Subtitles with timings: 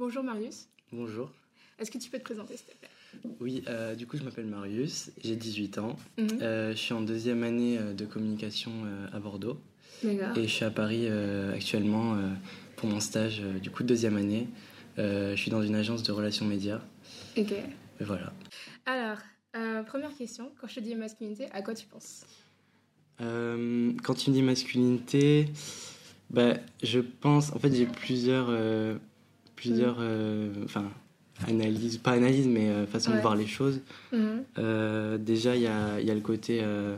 [0.00, 0.66] Bonjour Marius.
[0.92, 1.30] Bonjour.
[1.78, 2.88] Est-ce que tu peux te présenter s'il te plaît?
[3.38, 5.94] Oui, euh, du coup, je m'appelle Marius, j'ai 18 ans.
[6.16, 6.38] Mhm.
[6.40, 8.72] Euh, je suis en deuxième année euh, de communication
[9.12, 9.60] à Bordeaux.
[10.02, 12.16] Et je suis à Paris euh, actuellement
[12.76, 14.48] pour mon stage, du coup, de deuxième année.
[14.96, 16.80] Je suis dans une agence de relations médias.
[17.36, 17.52] Ok.
[17.52, 18.32] Et voilà.
[18.86, 19.18] Alors,
[19.84, 20.50] première question.
[20.58, 22.24] Quand je te dis masculinité, à quoi tu penses?
[23.18, 25.50] Quand tu me dis masculinité,
[26.30, 27.52] bah, je pense.
[27.52, 28.48] En fait, j'ai plusieurs.
[29.60, 29.96] Euh, plusieurs.
[30.00, 30.84] euh, Enfin,
[31.48, 31.98] analyses.
[31.98, 33.80] Pas analyses, mais euh, façon de voir les choses.
[34.12, 34.42] Mhm.
[34.58, 36.60] Euh, déjà, il y a, il y a le côté.
[36.62, 36.96] euh,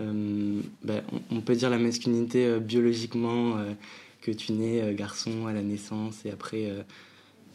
[0.00, 3.72] euh, ben, on, on peut dire la masculinité euh, biologiquement, euh,
[4.20, 6.66] que tu nais euh, garçon à la naissance et après.
[6.70, 6.82] euh,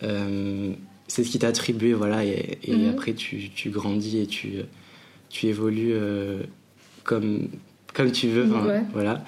[0.03, 0.71] euh,
[1.07, 2.89] c'est ce qui t'a attribué, voilà, et, et Mhm.
[2.89, 4.63] après tu, tu grandis et tu, euh,
[5.29, 6.41] tu évolues euh,
[7.03, 7.49] comme,
[7.93, 8.81] comme tu veux, enfin, Ouais.
[8.93, 9.23] voilà.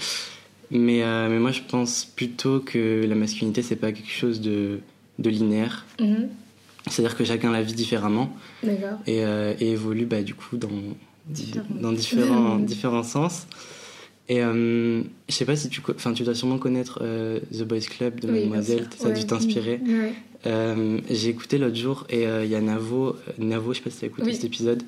[0.72, 4.80] Mais, euh, mais moi je pense plutôt que la masculinité c'est pas quelque chose de,
[5.20, 6.27] de linéaire, Mhm.
[6.90, 10.69] c'est-à-dire que chacun la vit différemment et, euh, et évolue bah, du coup dans,
[11.28, 11.66] di- Différents.
[11.81, 13.47] dans différents, différents sens.
[14.30, 17.80] Et euh, je sais pas si tu, enfin tu dois sûrement connaître euh, The Boys
[17.81, 19.81] Club de Oui, Mademoiselle, ça a dû t'inspirer.
[19.86, 20.14] Ouais.
[20.45, 24.00] Euh, J'ai écouté l'autre jour et il y a Navo, Navo, je sais pas si
[24.00, 24.34] tu as écouté Oui.
[24.36, 24.84] cet épisode,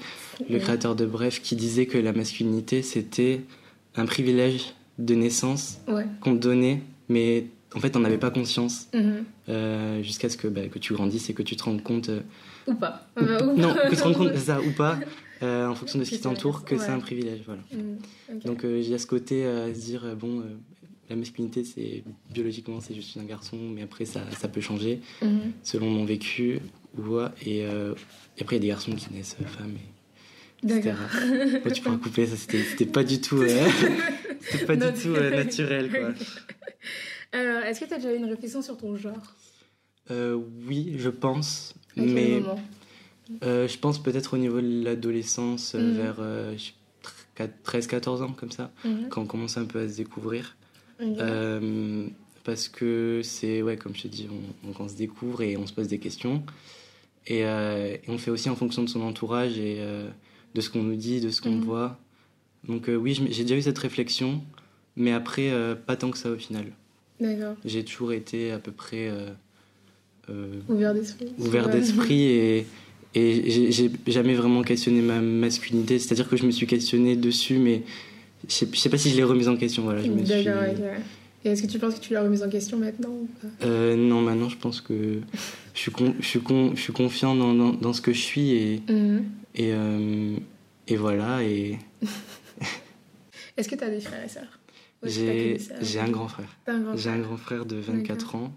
[0.49, 0.61] le Ouais.
[0.61, 3.41] créateur de Bref, qui disait que la masculinité c'était
[3.97, 5.79] un privilège de naissance
[6.21, 9.23] qu'on te donnait, mais en fait on n'avait pas conscience Mhm.
[9.49, 12.09] euh, jusqu'à ce que, bah, que tu grandisses et que tu te rendes compte.
[12.09, 12.21] euh,
[12.67, 13.07] Ou pas.
[13.17, 14.97] ou- Euh, ou- non, que tu te rendes compte, c'est ça, ou pas,
[15.41, 17.41] en fonction de ce qui t'entoure, que c'est un privilège.
[17.45, 17.61] Voilà.
[17.73, 18.39] Mhm.
[18.45, 20.43] Donc il y a ce côté à se dire, bon,
[21.09, 22.03] la masculinité, c'est
[22.33, 25.51] biologiquement, c'est juste un garçon, mais après, ça, ça peut changer Mhm.
[25.63, 26.59] selon mon vécu.
[26.97, 27.65] ou Et, et
[28.41, 29.75] après, il y a des garçons qui naissent femmes,
[30.63, 30.81] et, etc.
[30.95, 31.61] D'accord.
[31.63, 33.59] Bon, tu pourras couper, ça, c'était pas du tout, euh,
[34.65, 36.13] pas Non, du tout euh, naturel, quoi.
[37.35, 39.35] Alors, est-ce que tu as déjà eu une réflexion sur ton genre?
[40.11, 42.59] Euh, oui, je pense, À quel mais moment?
[43.43, 45.95] euh, je pense peut-être au niveau de l'adolescence, euh, Mhm.
[45.97, 46.55] vers euh,
[47.63, 49.09] 13-14 ans, comme ça, Mhm.
[49.09, 50.55] quand on commence un peu à se découvrir.
[51.01, 52.07] Euh,
[52.45, 55.67] parce que c'est, ouais, comme je te dis, on, on- on se découvre et on
[55.67, 56.43] se pose des questions.
[57.27, 60.09] Et, euh, et on fait aussi en fonction de son entourage et euh,
[60.53, 61.61] de ce qu'on nous dit, de ce qu'on Mhm.
[61.63, 61.99] voit.
[62.67, 64.41] Donc euh, oui, j'ai déjà eu cette réflexion,
[64.95, 66.71] mais après, euh, pas tant que ça au final.
[67.19, 67.55] D'accord.
[67.63, 69.29] J'ai toujours été à peu près euh,
[70.29, 71.27] euh, Ouvert d'esprit.
[71.37, 72.67] ouvert d'esprit et,
[73.15, 75.97] et j'ai- jamais vraiment questionné ma masculinité.
[75.99, 77.83] C'est-à-dire que je me suis questionné dessus, mais
[78.47, 79.83] je sais, je sais pas si je l'ai remise en question.
[79.83, 80.47] Voilà, je me suis...
[81.45, 83.67] Et est-ce que tu penses que tu l'as remise en question maintenant ou pas?
[83.67, 85.19] Euh, non, maintenant je pense que
[85.75, 88.19] je suis, con- je suis, con- je suis confiant dans, dans, dans ce que je
[88.21, 89.23] suis et, Mhm.
[89.53, 90.35] et, euh,
[90.87, 91.43] et voilà.
[91.43, 91.77] Et
[93.57, 94.59] Est-ce que tu as des frères et sœurs?
[95.05, 96.49] Ou est-ce que t'as que j'ai un grand frère.
[96.95, 98.51] J'ai un grand frère de 24 ans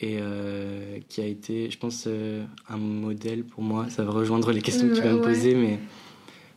[0.00, 3.88] et euh, qui a été, je pense, euh, un modèle pour moi.
[3.88, 5.20] Ça va rejoindre les questions que tu vas me Ouais.
[5.22, 5.78] poser, mais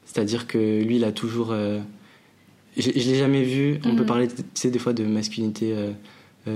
[0.06, 1.51] c'est-à-dire que lui, il a toujours.
[1.51, 1.79] euh,
[2.78, 3.79] je je l'ai jamais vu.
[3.85, 3.96] On Mhm.
[3.97, 5.75] peut parler, tu sais, des fois de masculinité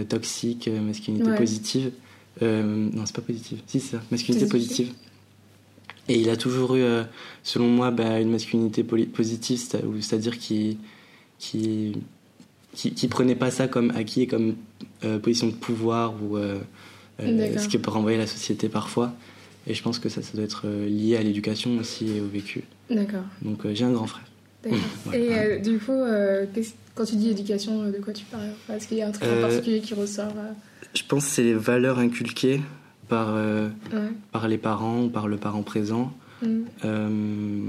[0.07, 1.35] toxique, masculinité Ouais.
[1.37, 1.91] positive.
[2.41, 3.59] Non, c'est pas positive.
[3.67, 4.91] Si, c'est ça, masculinité Positive.
[6.07, 6.83] Et il a toujours eu,
[7.43, 10.79] selon moi, bah, une masculinité positive, c'est-à-dire qui,
[11.37, 11.93] qui,
[12.73, 14.55] qui, qui prenait pas ça comme acquis et comme
[15.03, 16.59] euh, position de pouvoir ou euh,
[17.21, 19.13] euh, ce qui peut renvoyer la société parfois.
[19.67, 22.63] Et je pense que ça, ça doit être lié à l'éducation aussi et au vécu.
[22.89, 23.23] D'accord.
[23.41, 24.25] Donc j'ai un grand frère.
[24.63, 24.79] D'accord.
[25.13, 25.99] Et du coup,
[26.95, 28.49] quand tu dis éducation, de quoi tu parles?
[28.73, 30.33] Est-ce qu'il y a un truc en particulier qui ressort
[30.93, 32.61] Je pense que c'est les valeurs inculquées
[33.07, 33.69] par, ouais.
[34.31, 36.13] par les parents ou par le parent présent.
[36.85, 37.67] Euh,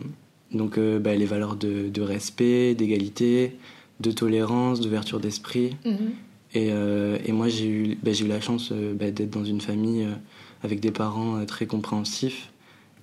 [0.52, 3.56] donc bah, les valeurs de, de respect, d'égalité,
[4.00, 5.76] de tolérance, d'ouverture d'esprit.
[5.84, 6.10] Mhm.
[6.54, 9.60] Et, euh, et moi, j'ai eu, bah, eu la chance euh, bah, d'être dans une
[9.60, 10.14] famille euh,
[10.62, 12.50] avec des parents très compréhensifs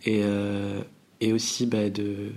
[0.05, 0.21] et,
[1.21, 2.29] et aussi bah, de,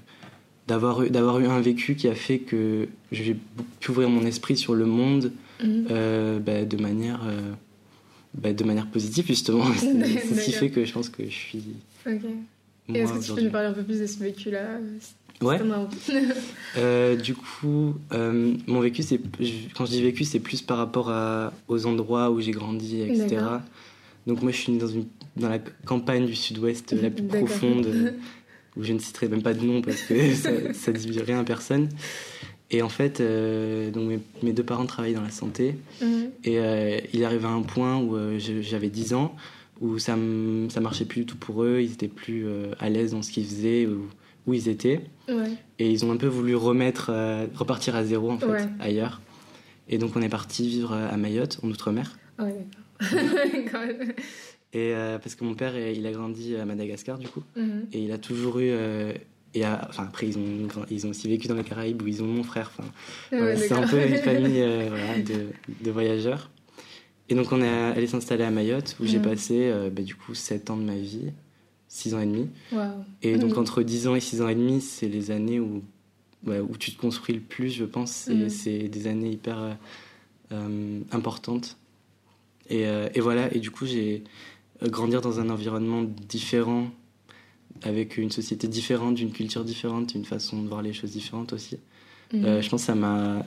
[0.66, 3.36] d'avoir, eu, un vécu qui a fait que j'ai
[3.80, 5.32] pu ouvrir mon esprit sur le monde
[5.62, 5.84] Mhm.
[5.88, 7.20] de, manière,
[8.32, 9.66] bah, de manière positive, justement.
[9.76, 11.64] c'est, ce qui fait que je pense que je suis.
[12.06, 12.22] Ok.
[12.88, 14.78] Moi, Et est-ce que tu peux nous parler un peu plus de ce vécu-là
[15.42, 15.58] Ouais.
[16.76, 19.20] Euh, du coup, euh, mon vécu, c'est
[19.74, 23.38] quand je dis vécu, c'est plus par rapport à, aux endroits où j'ai grandi, etc.
[24.28, 25.06] Donc moi, je suis né dans, une,
[25.36, 28.12] dans la campagne du sud-ouest la plus profonde, euh,
[28.76, 31.44] où je ne citerai même pas de nom parce que ça, ça dit rien à
[31.44, 31.88] personne.
[32.70, 35.74] Et en fait, euh, donc mes, mes deux parents travaillaient dans la santé.
[36.44, 39.34] Et euh, il arrive à un point où euh, j'avais 10 ans,
[39.80, 40.16] où ça,
[40.68, 43.32] ça marchait plus du tout pour eux, ils étaient plus euh, à l'aise dans ce
[43.32, 44.06] qu'ils faisaient, où,
[44.50, 45.00] où ils étaient.
[45.28, 45.52] Ouais.
[45.78, 48.68] Et ils ont un peu voulu remettre, euh, repartir à zéro en fait, Ouais.
[48.80, 49.20] ailleurs.
[49.88, 52.18] Et donc on est parti vivre à Mayotte, en Outre-mer.
[52.38, 52.44] Ah.
[54.72, 57.42] Et euh, parce que mon père, il a grandi à Madagascar, du coup.
[57.56, 57.86] Mhm.
[57.92, 58.68] Et il a toujours eu.
[58.70, 59.12] euh,
[59.52, 62.26] et enfin, après, ils ont, ils ont aussi vécu dans les Caraïbes où ils ont
[62.26, 62.70] mon frère.
[62.78, 62.88] Enfin,
[63.32, 65.48] voilà, c'est un peu une famille euh, voilà, de,
[65.84, 66.50] de voyageurs.
[67.28, 69.24] Et donc, on est allé s'installer à Mayotte où j'ai Mhm.
[69.24, 71.32] passé, euh, bah, du coup, 7 ans de ma vie,
[71.92, 72.48] 6 ans et demi.
[73.22, 75.82] Et donc, entre 10 ans et 6 ans et demi, c'est les années où,
[76.46, 78.12] ouais, où tu te construis le plus, je pense.
[78.12, 78.48] C'est Mhm.
[78.48, 79.72] c'est des années hyper euh,
[80.52, 81.76] euh, importantes.
[82.68, 84.22] Et, euh, et voilà, et du coup, j'ai
[84.84, 86.88] grandir dans un environnement différent,
[87.82, 91.76] avec une société différente, une culture différente, une façon de voir les choses différentes aussi.
[92.34, 93.44] Euh, je pense que ça m'a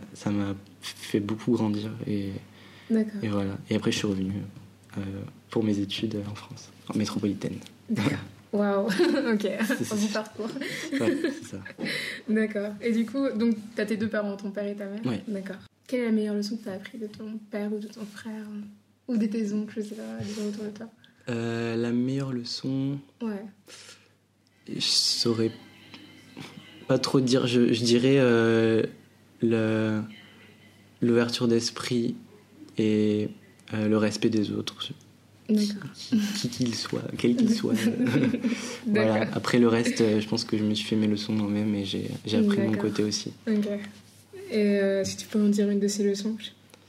[0.81, 1.91] fait beaucoup grandir.
[2.07, 2.31] Et,
[3.23, 3.57] et voilà.
[3.69, 4.33] Et après, je suis revenu
[5.49, 7.55] pour mes études en France, en métropolitaine.
[7.89, 8.19] D'accord.
[8.53, 8.85] Waouh.
[9.33, 9.47] ok.
[9.89, 10.49] Bon parcours.
[10.99, 11.57] Ouais, c'est ça.
[12.29, 12.73] D'accord.
[12.81, 15.23] Et du coup, donc, t'as tes deux parents, ton père et ta mère Ouais.
[15.27, 15.55] D'accord.
[15.87, 18.45] Quelle est la meilleure leçon que t'as appris de ton père ou de ton frère
[19.07, 20.87] Ou de tes oncles, je sais pas, des gens autour de toi
[21.29, 23.43] Euh, la meilleure leçon, Ouais.
[24.69, 25.51] je saurais
[26.87, 27.47] pas trop dire.
[27.47, 28.83] Je, je dirais euh,
[29.41, 30.01] le-
[31.01, 32.15] l'ouverture d'esprit
[32.77, 33.29] et
[33.73, 34.91] euh, le respect des autres.
[35.47, 35.75] Qui
[36.39, 37.73] qui qu'ils soient, quels qu'ils soient.
[38.87, 39.27] voilà.
[39.33, 41.85] Après le reste, euh, je pense que je me suis fait mes leçons moi-même et
[41.85, 43.31] j'ai j'ai appris de mon côté aussi.
[43.47, 43.67] Ok.
[44.51, 46.37] Et euh, si tu peux en dire une de ces leçons,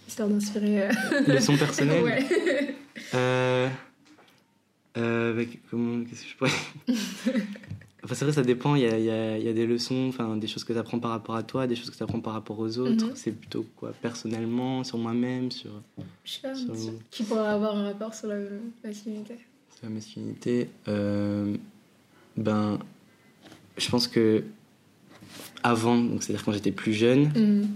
[0.09, 0.83] histoire d'inspirer.
[0.83, 0.91] euh,
[1.27, 2.03] Leçons personnelles.
[2.03, 2.25] ouais.
[3.15, 3.69] Euh,
[4.97, 6.51] euh, avec- comment, qu'est-ce que je pourrais.
[8.05, 8.75] Enfin, c'est vrai, ça dépend.
[8.75, 10.99] Il y a, y a- y a des leçons, enfin, des choses que tu apprends
[10.99, 13.06] par rapport à toi, des choses que tu apprends par rapport aux autres.
[13.06, 13.12] Mhm.
[13.15, 15.71] C'est plutôt quoi Personnellement, sur moi-même, sur,
[16.25, 16.69] Je sais pas, Sur-
[17.11, 18.37] qui pourrait avoir un rapport sur la
[18.85, 19.37] masculinité
[19.75, 20.69] sur la masculinité.
[20.87, 21.56] Euh,
[22.37, 22.79] ben,
[23.79, 24.45] je pense que
[25.62, 27.69] avant, donc c'est-à-dire quand j'étais plus jeune, Mhm.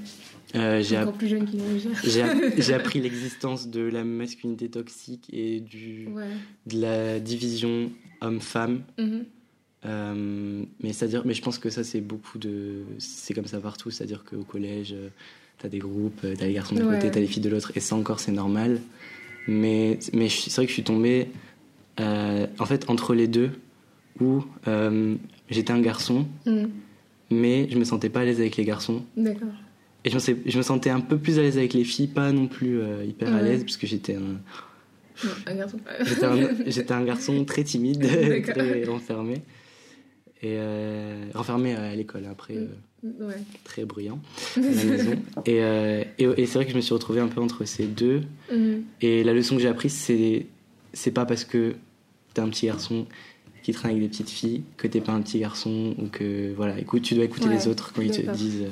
[0.56, 6.28] euh, j'ai app- appris l'existence de la masculinité toxique et du, Ouais.
[6.66, 7.90] de la division
[8.20, 8.82] homme-femme.
[8.98, 9.24] Mhm.
[9.86, 13.90] Euh, mais c'est-à-dire, mais je pense que ça c'est beaucoup de, c'est comme ça partout,
[13.90, 15.08] c'est-à-dire qu'au collège, euh,
[15.58, 16.96] t'as des groupes, euh, t'as les garçons d'un Ouais.
[16.96, 18.80] côté, t'as les filles de l'autre, et ça encore c'est normal.
[19.46, 21.28] Mais mais c'est vrai que je suis tombé,
[22.00, 23.50] euh, en fait, entre les deux,
[24.20, 25.14] où euh,
[25.48, 26.70] j'étais un garçon, Mhm.
[27.30, 29.48] mais je me sentais pas à l'aise avec les garçons, D'accord.
[30.04, 32.08] et je me, sais- je me sentais un peu plus à l'aise avec les filles,
[32.08, 34.40] pas non plus hyper à l'aise, puisque j'étais un,
[35.24, 35.78] Non, un garçon.
[36.04, 38.00] J'étais un, un garçon très timide,
[38.42, 39.40] très renfermé.
[40.40, 42.66] Et euh, renfermé à l'école, après euh,
[43.02, 43.34] Ouais.
[43.64, 44.20] très bruyant
[44.56, 45.12] à la maison.
[45.46, 47.86] Et, euh, et, et c'est vrai que je me suis retrouvé un peu entre ces
[47.86, 48.22] deux.
[48.52, 48.82] Mhm.
[49.00, 50.46] Et la leçon que j'ai apprise, c'est,
[50.92, 51.74] c'est pas parce que
[52.34, 53.06] t'es un petit garçon
[53.64, 56.78] qui traîne avec des petites filles que t'es pas un petit garçon ou que voilà,
[56.78, 58.70] écoute, tu dois écouter Ouais, les autres quand ils te disent euh,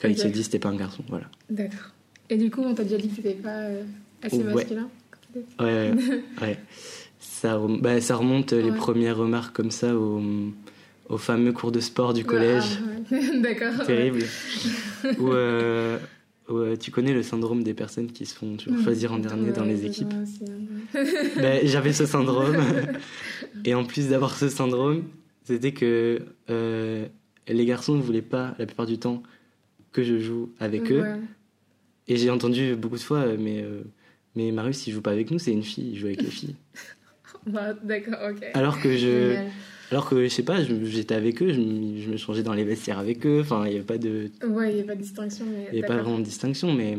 [0.00, 1.26] quand ils te disent t'es pas un garçon, voilà.
[1.48, 1.90] D'accord.
[2.28, 3.84] Et du coup, on t'a déjà dit que t'étais pas euh,
[4.22, 4.52] assez Ouais.
[4.54, 4.88] masculin
[5.32, 6.58] t'étais- Ouais, ouais, ouais.
[7.18, 8.76] Ça, bah, ça remonte euh, les Ouais.
[8.76, 10.20] premières remarques comme ça au,
[11.12, 12.78] au fameux cours de sport du collège.
[12.80, 13.40] Ah, ouais.
[13.40, 13.78] D'accord.
[13.78, 13.84] ouais.
[13.86, 14.22] Terrible.
[15.18, 15.98] où, euh,
[16.48, 19.52] où, euh, tu connais le syndrome des personnes qui se font toujours choisir en dernier
[19.52, 20.12] dans Ouais, les équipes.
[21.36, 22.56] Ben, J'avais ce syndrome.
[23.64, 25.04] Et en plus d'avoir ce syndrome,
[25.44, 27.06] c'était que euh,
[27.46, 29.22] les garçons ne voulaient pas, la plupart du temps,
[29.92, 31.02] que je joue avec eux.
[31.02, 31.20] Ouais.
[32.08, 33.82] Et j'ai entendu beaucoup de fois, mais, euh,
[34.34, 36.56] mais Marius, il joue pas avec nous, c'est une fille, il joue avec les filles.
[37.46, 38.46] Bah, D'accord, ok.
[38.54, 39.46] Alors que je, Génial.
[39.92, 42.64] Alors que je sais pas, j'étais avec eux, je, me- je me changeais dans les
[42.64, 43.40] vestiaires avec eux.
[43.42, 45.44] Enfin, il y avait pas de, Ouais, il n'y a pas de distinction.
[45.46, 46.96] Il y avait pas vraiment de distinction, mais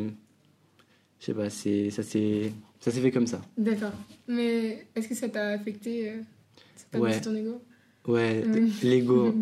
[1.20, 3.42] je sais pas, c'est, ça s'est, ça s'est fait comme ça.
[3.58, 3.94] D'accord.
[4.28, 6.18] Mais est-ce que ça t'a affecté euh,
[6.76, 7.20] Ça t'a Ouais.
[7.20, 7.62] ton ego?
[8.08, 8.44] Ouais,
[8.84, 9.34] l'ego.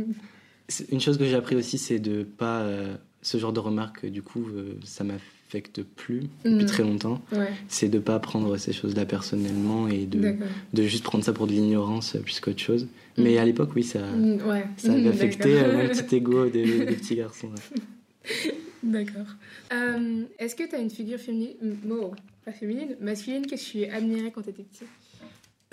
[0.90, 4.22] Une chose que j'ai appris aussi, c'est de pas, euh, ce genre de remarques, du
[4.22, 5.04] coup, euh, ça
[5.52, 6.66] m'affecte plus depuis Mhm.
[6.66, 7.22] très longtemps.
[7.34, 10.36] Ouais, C'est de pas prendre ces choses-là personnellement et de,
[10.74, 12.84] de juste prendre ça pour de l'ignorance plus qu'autre chose.
[13.18, 13.24] Mhm.
[13.26, 14.66] Mais à l'époque, oui, ça, Mm, Ouais.
[14.78, 15.70] ça avait Mm, affecté d'accord.
[15.70, 17.48] euh, mon petit ego de, de petit garçon.
[17.50, 18.52] ouais.
[18.84, 19.28] D'accord.
[19.74, 21.56] Euh, Est-ce que tu as une figure féminine,
[21.92, 22.14] oh,
[22.46, 24.86] pas féminine, masculine que tu admirais quand tu étais petit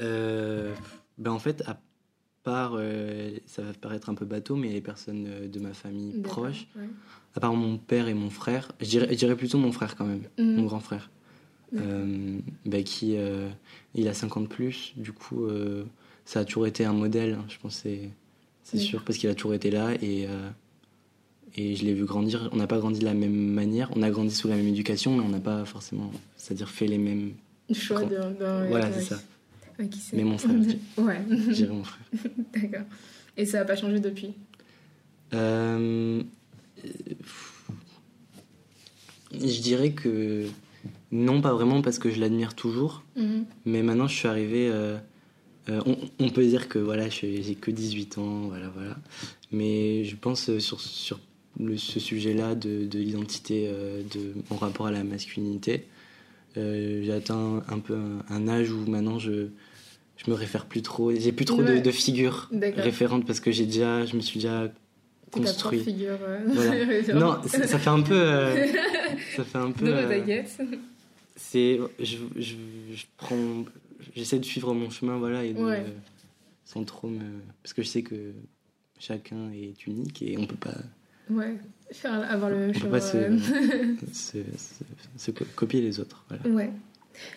[0.00, 0.74] Euh,
[1.16, 1.80] ben en fait, à
[2.44, 6.66] part, euh, ça va paraître un peu bateau, mais les personnes de ma famille proche.
[7.38, 10.04] À part mon père et mon frère, je dirais, je dirais plutôt mon frère quand
[10.04, 10.56] même, Mhm.
[10.56, 11.08] mon grand frère,
[11.70, 11.86] D'accord.
[11.88, 13.48] euh, ben qui, euh,
[13.94, 15.84] il a 50 plus, du coup, euh,
[16.24, 17.76] ça a toujours été un modèle, hein, je pense,
[18.64, 20.26] c'est sûr, parce qu'il a toujours été là et,
[21.56, 22.48] et je l'ai vu grandir.
[22.52, 25.16] On n'a pas grandi de la même manière, on a grandi sous la même éducation,
[25.16, 27.34] mais on n'a pas forcément, c'est-à-dire fait les mêmes.
[27.72, 28.02] Choix
[28.68, 29.20] Voilà, c'est ça.
[29.78, 30.16] Ouais, qui sait.
[30.16, 30.56] Mais mon frère,
[30.98, 32.04] ouais, Je dirais mon frère.
[32.52, 32.86] d'accord.
[33.36, 34.34] Et ça n'a pas changé depuis?
[35.34, 36.22] Euh,
[39.32, 40.46] je dirais que
[41.12, 43.02] non, pas vraiment parce que je l'admire toujours.
[43.16, 43.44] Mhm.
[43.66, 44.68] Mais maintenant, je suis arrivé.
[44.70, 44.96] euh,
[45.68, 48.96] euh, on, on peut dire que voilà, j'ai que 18 ans, voilà, voilà.
[49.52, 51.20] Mais je pense euh, sur, sur
[51.60, 55.84] le- ce sujet-là de, de l'identité, euh, de mon rapport à la masculinité,
[56.56, 59.48] euh, j'ai atteint un peu un, un âge où maintenant je,
[60.16, 61.12] je me réfère plus trop.
[61.14, 61.80] J'ai plus trop de, Ouais.
[61.82, 62.48] de figures
[62.80, 64.72] référentes parce que j'ai déjà, je me suis déjà
[65.30, 65.80] Construit.
[65.80, 66.18] figure.
[66.22, 67.12] euh, Voilà.
[67.14, 68.14] Non, ça, ça fait un peu.
[68.14, 68.66] euh,
[69.36, 69.84] ça fait un peu.
[69.86, 70.42] Non, euh,
[71.36, 72.54] c'est je, je,
[72.94, 73.64] je prends
[74.14, 75.84] j'essaie de suivre mon chemin voilà et de, Ouais.
[76.64, 77.20] sans trop me
[77.62, 78.32] parce que je sais que
[78.98, 80.74] chacun est unique et on peut pas
[81.30, 81.54] Ouais,
[81.92, 83.38] faire, avoir le même on peut pas se, euh.
[84.12, 84.84] se, se-
[85.16, 86.48] se co- copier les autres voilà.
[86.56, 86.70] Ouais.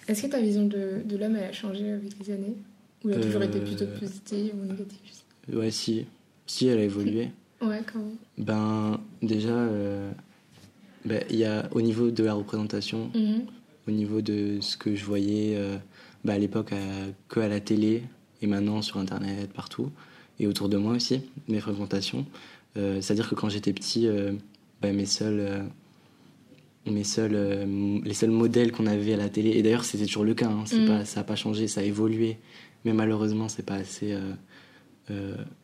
[0.07, 2.55] Est-ce que ta vision de, de l'homme elle a changé avec les années?
[3.03, 4.99] Ou elle a toujours été Euh, plutôt positive ou négative
[5.53, 6.05] ouais si
[6.47, 7.31] si elle a évolué pas.
[7.61, 8.15] Ouais, quand même.
[8.39, 10.11] ben déjà euh,
[11.05, 13.41] ben, y a au niveau de la représentation Mhm.
[13.87, 15.77] au niveau de ce que je voyais euh,
[16.25, 16.73] bah, à l'époque
[17.29, 18.03] que à la télé
[18.41, 19.91] et maintenant sur internet partout
[20.39, 22.25] et autour de moi aussi mes fréquentations
[22.77, 24.31] Euh, c'est à dire que quand j'étais petit euh,
[24.81, 25.63] bah, mes seuls
[26.87, 27.37] mes seuls
[28.03, 30.63] les seuls modèles qu'on avait à la télé et d'ailleurs c'était toujours le cas hein,
[30.71, 30.85] Mhm.
[30.87, 32.37] pas ça a pas changé ça a évolué
[32.85, 34.17] mais malheureusement c'est pas assez
[35.09, 35.15] il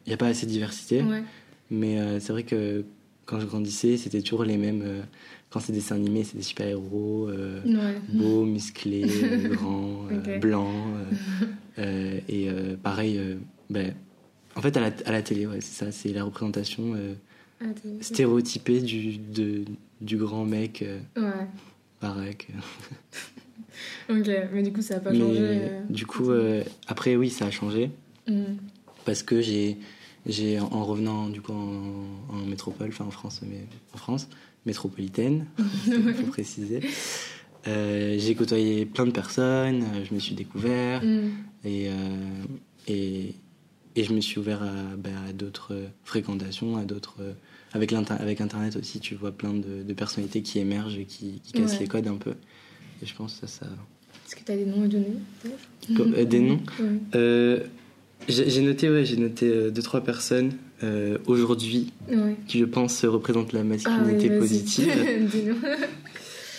[0.06, 1.24] n'y a pas assez de diversité Ouais.
[1.72, 2.84] Mais euh, c'est vrai que
[3.26, 5.02] quand je grandissais c'était toujours les mêmes euh,
[5.50, 7.98] quand c'est des dessins animés c'est des super héros Ouais.
[8.10, 10.40] beau, musclé, euh, grand, euh, Ok.
[10.40, 10.94] blanc.
[10.96, 11.04] euh,
[11.80, 13.36] euh, et euh, pareil, euh,
[13.70, 13.94] ben,
[14.56, 17.14] en fait, à la, à la télé, ouais, c'est ça, c'est la représentation euh,
[18.02, 19.66] stéréotypée du, de,
[20.02, 21.46] du grand mec euh, Ouais.
[22.02, 22.48] baraque.
[24.10, 25.40] Ok, mais du coup ça a pas Mais changé.
[25.44, 25.82] euh.
[25.90, 27.92] du coup, euh, après, oui, ça a changé
[28.28, 28.58] Mhm.
[29.06, 29.78] parce que j'ai,
[30.28, 34.28] j'ai en revenant du coup en, en métropole, enfin en France, mais en France
[34.66, 36.82] métropolitaine, faut préciser.
[37.68, 41.02] euh, j'ai côtoyé plein de personnes, euh, je me suis découvert.
[41.64, 42.44] Et, euh,
[42.88, 43.34] et,
[43.96, 47.18] et je me suis ouvert à, bah, à d'autres fréquentations, à d'autres.
[47.74, 51.74] avec, Internet aussi, tu vois plein de, de personnalités qui émergent et qui, qui cassent
[51.74, 51.80] Ouais.
[51.80, 52.34] les codes un peu.
[53.02, 53.66] Et je pense que ça.
[53.66, 53.72] ça...
[54.28, 55.14] Est-ce que t'as des noms à donner
[55.96, 56.60] Comme- euh, des noms?
[56.80, 57.64] Ouais.
[58.28, 60.54] J'ai noté, ouais, j'ai noté euh, deux, trois personnes
[60.84, 62.36] euh, aujourd'hui Ouais.
[62.48, 64.40] qui, je pense, représentent la Ah oui, masculinité vas-y.
[64.40, 64.92] positive.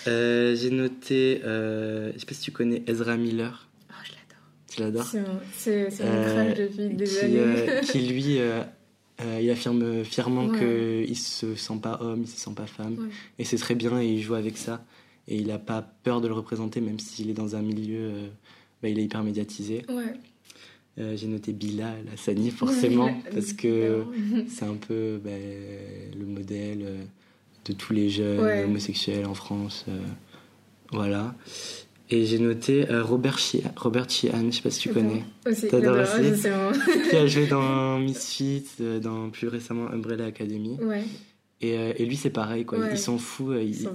[0.06, 3.68] Euh, j'ai noté, euh, je sais pas si tu connais Ezra Miller.
[3.90, 4.46] Oh, je l'adore.
[4.70, 5.40] Tu l'adores?
[5.52, 7.80] C'est mon crush depuis des qui, années.
[7.82, 8.38] qui, lui,
[9.42, 11.04] il affirme fièrement Ouais.
[11.04, 12.94] qu'il se sent pas homme, il se sent pas femme.
[12.98, 13.08] Ouais.
[13.38, 14.82] Et c'est très bien et il joue avec ça.
[15.26, 18.12] Et il a pas peur de le représenter, même s'il est dans un milieu,
[18.82, 19.82] bah, il est hyper médiatisé.
[19.90, 20.14] Ouais.
[20.98, 24.02] Euh, J'ai noté Bilal Hassani, forcément, parce que
[24.48, 25.30] c'est un peu bah,
[26.18, 27.02] le modèle euh,
[27.66, 28.64] de tous les jeunes Ouais.
[28.64, 29.84] homosexuels en France.
[29.88, 29.98] euh,
[30.92, 31.34] voilà.
[32.10, 35.22] Et j'ai noté euh, Robert, Chia- Robert Sheehan, je sais pas si tu connais.
[35.46, 36.32] Aussi, T'adores aussi
[37.10, 38.64] qui a joué dans Misfits,
[39.02, 40.78] dans plus récemment Umbrella Academy.
[40.80, 41.02] Ouais,
[41.60, 42.78] Et, et lui, c'est pareil, quoi.
[42.78, 42.88] Ouais.
[42.92, 43.56] Il s'en fout.
[43.60, 43.88] il Il,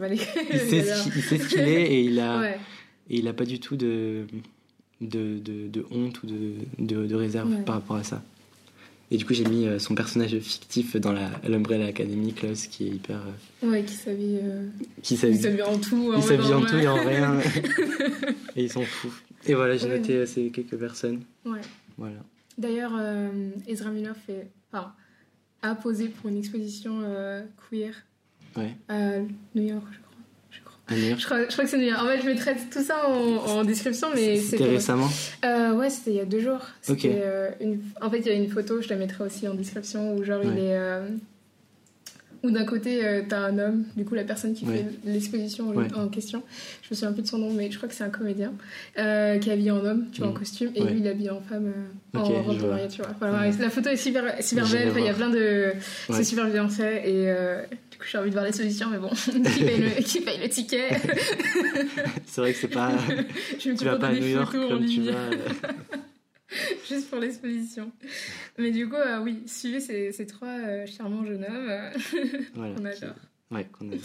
[0.54, 2.52] il sait ce qu'il- il sait ce qu'il est et il a,
[3.10, 4.28] et il a pas du tout de,
[5.08, 7.62] de, de, de honte ou de, de, réserve Ouais.
[7.64, 8.24] par rapport à ça.
[9.12, 12.88] Et du coup, j'ai mis euh, son personnage fictif dans la l'Umbrella Academy, Klaus, qui
[12.88, 13.20] est hyper.
[13.64, 14.40] euh, Ouais, qui s'habille.
[14.42, 14.68] euh,
[15.04, 16.14] qui Il s'habille en tout.
[16.16, 17.40] il s'habille en tout et en rien.
[18.56, 19.12] et il s'en fout.
[19.46, 20.00] Et voilà, j'ai Ouais.
[20.00, 21.22] noté euh, ces quelques personnes.
[21.46, 21.62] Ouais.
[21.98, 22.18] Voilà.
[22.58, 24.94] D'ailleurs, euh, Ezra Miller fait, enfin,
[25.62, 27.94] a posé pour une exposition euh, queer
[28.56, 28.76] Ouais.
[28.88, 29.20] à
[29.56, 29.98] New York, je.
[30.90, 32.02] Je crois, je que c'est New York.
[32.04, 33.14] En fait, je mettrai tout ça en,
[33.60, 35.10] en description, mais C'était récemment
[35.46, 36.60] Euh, ouais, c'était il y a deux jours.
[36.90, 37.00] Ok.
[37.02, 37.80] C'était, euh, une...
[38.02, 40.42] En fait, il y a une photo, je la mettrai aussi en description, où genre
[40.44, 40.78] il est.
[40.78, 41.08] euh,
[42.44, 44.80] Où d'un côté, euh, t'as un homme, du coup, la personne qui Ouais.
[44.80, 45.88] fait l'exposition en- Ouais.
[45.96, 46.44] en question,
[46.82, 48.52] je me souviens plus de son nom, mais je crois que c'est un comédien,
[48.98, 50.40] qui est habillé en homme, tu vois, en Mm.
[50.40, 51.72] costume, et lui, il est habillé en femme,
[52.14, 53.30] en robe de mariée, tu vois.
[53.62, 55.72] La photo est super, super belle, enfin, il y a plein de.
[56.12, 57.30] C'est super bien fait, et
[57.94, 59.10] du coup, j'ai envie de voir l'exposition, mais bon,
[59.56, 60.90] qui paye le, qui paye le ticket
[62.26, 62.92] C'est vrai que c'est pas.
[63.60, 65.12] Je me tu vas pas à New York comme tu vas.
[65.18, 65.38] euh,
[66.88, 67.92] Juste pour l'exposition.
[68.58, 71.92] Mais du coup, euh, oui, suivez ces, ces trois euh, charmants jeunes hommes.
[72.56, 72.76] Voilà.
[72.80, 73.16] On adore.
[73.52, 74.00] Ouais, qu'on adore.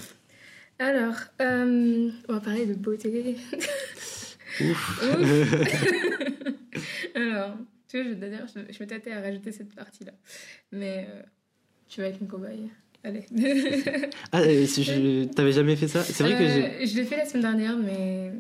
[0.79, 3.37] Alors, euh, on va parler de beauté.
[4.61, 5.03] Ouf.
[7.15, 7.57] Alors,
[7.89, 10.13] tu vois, je, d'ailleurs, je, je me tâtais à rajouter cette partie-là.
[10.73, 11.09] Mais
[11.89, 12.71] tu vas être une cobaye.
[13.05, 13.25] Allez.
[14.33, 16.65] ah, euh, t'avais jamais fait ça C'est vrai que j'ai.
[16.65, 18.33] Euh, je l'ai fait la semaine dernière, mais.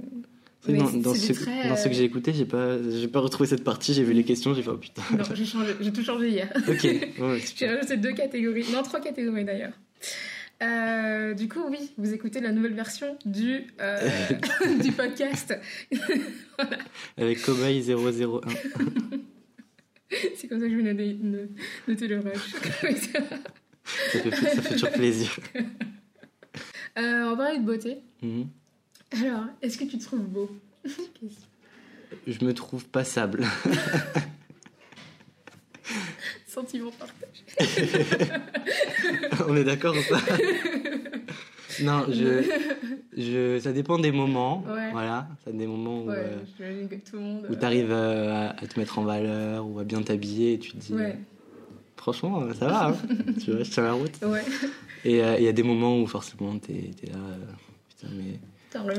[0.66, 3.94] Dans, dans, ce, dans que euh, j'ai écouté, j'ai pas, j'ai pas retrouvé cette partie.
[3.94, 5.02] J'ai vu les questions, j'ai fait oh putain.
[5.16, 6.52] Non, j'ai changé- j'ai tout changé hier.
[6.68, 6.84] ok.
[6.84, 9.72] Ouais, J'ai rajouté deux catégories, non, trois catégories d'ailleurs.
[10.62, 13.96] Euh, du coup, oui, vous écoutez la nouvelle version du, euh,
[14.82, 15.56] du podcast.
[16.58, 16.76] voilà.
[17.16, 18.40] Avec Cowboy 001.
[20.36, 21.18] C'est comme ça que je vais
[21.86, 22.54] noter le rush.
[24.12, 25.30] Ça, fait, ça fait toujours plaisir.
[26.96, 27.98] Euh, on va parler de beauté.
[28.22, 28.48] Mhm.
[29.12, 30.50] Alors, est-ce que tu te trouves beau?
[32.26, 33.46] Je me trouve passable.
[36.48, 37.44] Sentiment partagé.
[39.48, 40.20] On est d'accord ou pas?
[41.82, 42.42] Non, je,
[43.16, 44.64] je, ça dépend des moments.
[44.92, 48.76] Voilà, ça des moments où, euh, que tout le monde, où tu arrives à, te
[48.78, 50.94] mettre en valeur ou à bien t'habiller et tu te dis.
[50.94, 51.16] Ouais.
[51.98, 52.96] Franchement, ça va, hein.
[53.44, 54.18] tu vois, je tiens la route.
[54.22, 54.44] Ouais.
[55.04, 57.18] Et euh, il y a des moments où forcément t'es es là.
[57.18, 57.52] Euh,
[57.88, 58.38] putain, mais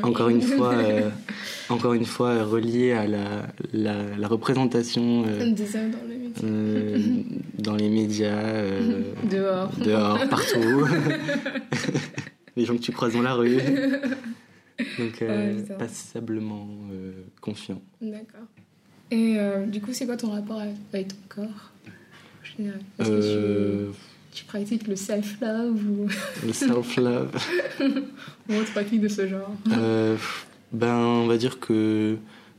[0.03, 1.09] encore une fois, euh,
[1.69, 6.97] encore une fois relié à la, la, la représentation euh, dans, les médias, euh,
[7.57, 8.81] dans les médias
[9.29, 10.87] dehors, dehors, partout,
[12.55, 13.59] les gens que tu croises dans la rue.
[14.97, 15.23] Donc
[15.77, 16.67] passablement
[17.41, 17.81] confiant.
[18.01, 18.47] D'accord.
[19.11, 19.37] Et
[19.67, 20.61] du coup, c'est quoi ton rapport
[20.93, 21.71] avec ton corps?
[24.31, 26.07] Tu pratiques le self-love ou...
[26.45, 27.31] Le self-love.
[28.49, 30.15] ou autre pratique de ce genre euh,
[30.71, 32.17] Ben, on va dire que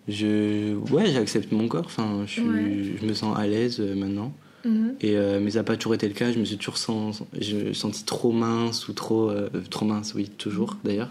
[0.08, 0.74] je...
[0.92, 1.86] Ouais, j'accepte mon corps.
[1.86, 2.98] Enfin, je, suis...
[3.00, 4.32] je me sens à l'aise euh, maintenant.
[4.64, 4.94] Mhm.
[5.00, 6.32] Et, euh, mais ça n'a pas toujours été le cas.
[6.32, 7.22] Je me suis toujours sens...
[7.40, 9.32] je senti trop mince ou trop...
[9.70, 11.10] trop mince, oui, toujours d'ailleurs.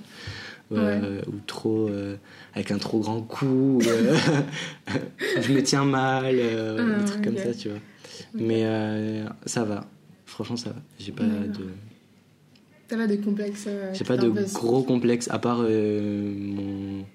[0.71, 0.75] ou
[1.47, 1.89] trop
[2.53, 3.79] avec un trop grand cou
[5.41, 7.79] je me tiens mal ah, des trucs comme ça tu vois
[8.33, 9.85] mais ça va
[10.29, 10.75] franchement, ça va.
[10.99, 11.65] J'ai pas de.
[12.87, 17.05] T'as pas de complexe euh, J'ai pas de gros complexe, à part euh, mon.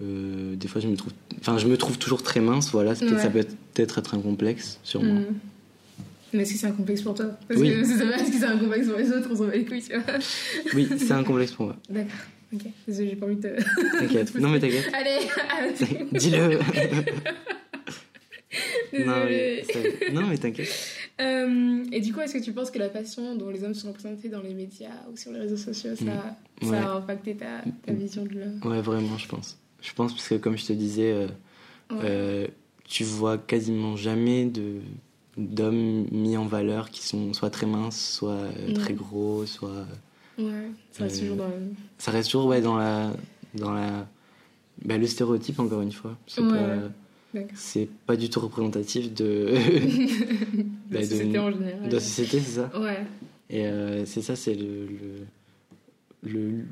[0.00, 1.12] Euh, des fois, je me trouve.
[1.40, 2.94] Enfin, je me trouve toujours très mince, voilà.
[2.94, 5.20] Ça peut peut-être être un complexe sur moi.
[5.20, 5.34] Mm.
[6.34, 7.26] Mais est-ce que c'est un complexe pour toi?
[7.48, 7.70] Parce oui.
[7.70, 9.82] que c'est est-ce que c'est un complexe pour les autres On s'en bat les couilles,
[9.82, 10.02] tu vois.
[10.74, 11.76] Oui, c'est un complexe pour moi.
[11.88, 12.10] D'accord.
[12.52, 12.62] Ok.
[12.86, 13.56] Désolé, j'ai pas envie de.
[13.98, 14.34] T'inquiète.
[14.38, 14.90] Non, mais t'inquiète.
[14.92, 16.58] Allez, Dis-le
[18.92, 20.68] Non, mais, t'inquiète.
[21.20, 23.88] Euh, et du coup, est-ce que tu penses que la façon dont les hommes sont
[23.88, 26.70] représentés dans les médias ou sur les réseaux sociaux, ça, mm.
[26.70, 28.60] ça a impacté ta, ta, vision de l'homme?
[28.64, 29.58] Ouais, vraiment, je pense.
[29.82, 31.26] Je pense parce que, comme je te disais, euh,
[32.04, 32.46] euh,
[32.84, 34.76] tu vois quasiment jamais de
[35.36, 39.86] d'hommes mis en valeur qui sont soit très minces, soit très gros, soit.
[40.38, 41.50] Ouais, ça reste toujours dans.
[41.98, 43.12] Ça reste toujours ouais, dans la.
[43.54, 44.06] Dans la
[44.84, 46.16] bah, le stéréotype, encore une fois.
[46.28, 46.90] C'est pas
[47.54, 49.24] c'est pas du tout représentatif de,
[50.90, 51.88] de, la société en général.
[51.88, 53.04] De la société, c'est ça Ouais.
[53.50, 54.86] Et euh, c'est ça, c'est le,
[56.22, 56.64] le,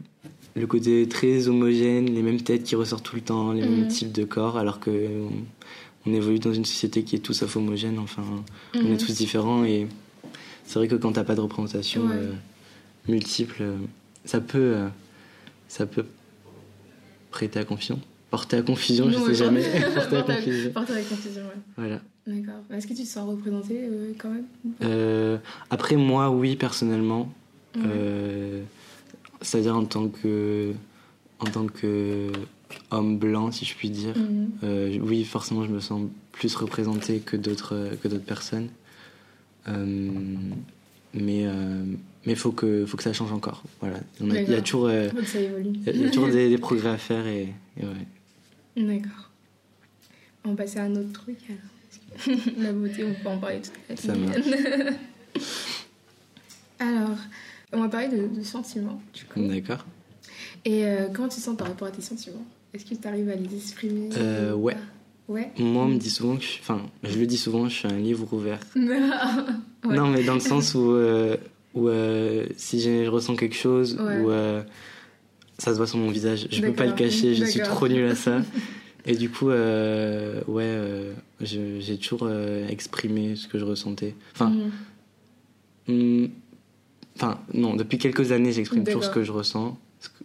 [0.55, 3.89] le, côté très homogène, les mêmes têtes qui ressortent tout le temps, les mêmes mhm.
[3.89, 5.09] types de corps, alors que
[6.07, 8.23] on, évolue dans une société qui est tout sauf homogène, enfin,
[8.75, 8.97] on est mhm.
[8.99, 9.87] tous différents et
[10.65, 12.33] c'est vrai que quand t'as pas de représentation euh,
[13.09, 13.77] multiple, euh,
[14.25, 14.77] ça peut,
[15.69, 16.07] ça peut
[17.31, 18.01] prêter à confiance
[18.37, 19.63] porter à confusion, je sais jamais.
[19.95, 20.71] porter à confusion.
[20.73, 21.61] Porter à confusion, ouais.
[21.79, 22.01] Voilà.
[22.27, 22.61] D'accord.
[22.71, 24.45] Est-ce que tu te sens représenté euh, quand même
[24.83, 25.39] euh,
[25.71, 27.33] Après, moi, oui, personnellement.
[27.79, 28.63] Euh,
[29.41, 30.73] c'est-à-dire en tant que.
[31.39, 32.31] En tant que
[32.91, 34.15] homme blanc, si je puis dire.
[34.19, 35.01] Mhm.
[35.03, 38.69] oui, forcément, je me sens plus représenté que d'autres que d'autres personnes.
[41.15, 41.47] mais
[42.27, 43.63] mais faut que faut que ça change encore.
[43.81, 43.99] Voilà.
[44.21, 44.91] Il y a toujours.
[44.91, 47.49] Il y a toujours des, des, progrès à faire et,
[47.81, 48.07] et ouais.
[48.77, 49.31] D'accord.
[50.45, 52.37] On va passer à un autre truc alors.
[52.59, 54.13] la beauté, on peut en parler toute la Ça
[56.79, 57.17] alors,
[57.73, 59.47] on va parler de, sentiments, du coup.
[59.47, 59.85] D'accord.
[60.65, 62.45] Et euh, comment tu sens par rapport à tes sentiments?
[62.73, 64.11] Est-ce que tu arrives à les exprimer?
[64.17, 64.77] Euh, Ouais.
[65.29, 65.51] Ouais?
[65.59, 67.99] Moi, on me dit souvent que je, enfin, je le dis souvent, je suis un
[67.99, 68.61] livre ouvert.
[69.85, 71.37] Non, mais dans le sens où, euh,
[71.75, 74.33] où euh, si je ressens quelque chose, ou
[75.59, 76.49] ça se voit sur mon visage.
[76.51, 78.43] Je peux pas le cacher, je suis trop nul à ça.
[79.07, 84.15] Et du coup, euh, ouais, euh, j'ai toujours euh, exprimé ce que je ressentais.
[84.35, 84.53] Enfin,
[85.89, 86.25] mhm.
[86.25, 86.29] hmm,
[87.15, 89.79] enfin non, depuis quelques années, j'exprime toujours ce que je ressens.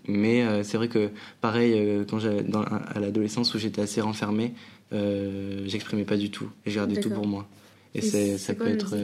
[0.08, 4.54] Mais c'est vrai que, pareil, quand dans, à l'adolescence où j'étais assez renfermé,
[4.91, 6.50] j'exprimais pas du tout.
[6.65, 7.48] Et je gardais tout pour moi.
[7.94, 8.96] Et, ça peut être.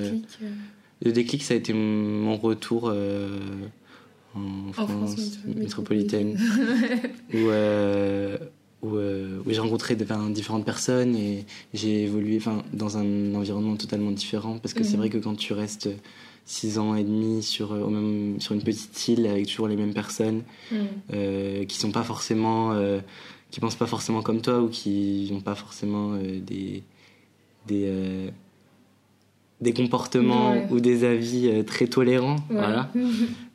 [1.04, 2.92] Le déclic, ça a été mon retour
[4.38, 6.38] en, France, métropolitaine,
[7.34, 8.38] où, euh,
[8.86, 12.40] euh, où, j'ai rencontré différentes personnes et j'ai évolué
[12.74, 14.58] dans un environnement totalement différent.
[14.60, 14.98] Parce que c'est mhm.
[14.98, 15.90] vrai que quand tu restes
[16.46, 19.94] six ans et demi sur, au même, sur une petite île avec toujours les mêmes
[19.94, 20.44] personnes
[21.14, 22.74] euh, qui sont pas forcément
[23.52, 26.84] qui pensent pas forcément comme toi ou qui n'ont pas forcément des
[27.68, 28.32] des
[29.60, 30.68] des comportements Ouais.
[30.70, 32.36] ou des avis euh, très tolérants.
[32.50, 32.56] Ouais.
[32.58, 32.92] Voilà.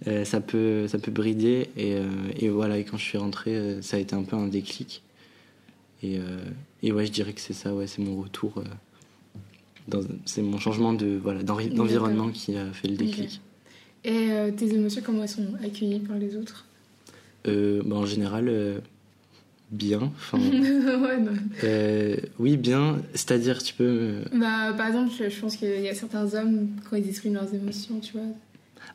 [0.09, 2.03] Euh, ça peut ça peut brider et, euh,
[2.37, 5.01] et voilà et quand je suis rentré ça a été un peu un déclic
[6.03, 6.19] et,
[6.83, 8.65] et ouais je dirais que c'est ça ouais c'est mon retour
[10.25, 13.41] c'est mon changement de voilà d'environnement qui a fait le déclic
[14.05, 16.67] Et tes émotions, comment elles sont accueillies par les autres?
[17.47, 18.83] Bah, en général
[19.73, 21.33] bien enfin Ouais, non.
[21.65, 23.85] euh, oui bien c'est-à-dire tu peux
[24.33, 27.35] me- Bah, par exemple, je, je pense qu'il y a certains hommes, quand ils expriment
[27.35, 28.27] leurs émotions, tu vois.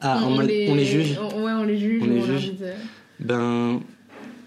[0.02, 2.02] ah on les juge on- ouais, on les juge.
[2.04, 2.54] On les juge.
[2.58, 2.74] de-
[3.20, 3.82] Ben,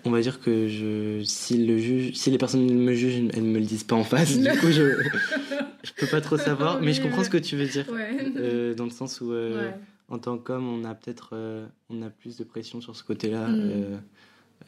[0.05, 3.59] on va dire que je, si le juge, si les personnes me jugent, elles me
[3.59, 4.39] le disent pas en face.
[4.39, 4.93] du coup, je,
[5.85, 7.87] je peux pas trop savoir, mais je comprends ce que tu veux dire.
[7.93, 8.33] Ouais.
[8.37, 9.75] Euh, dans le sens où, euh, ouais.
[10.09, 13.49] en tant qu'homme, on a peut-être, euh, on a plus de pression sur ce côté-là,
[13.49, 14.01] Mm.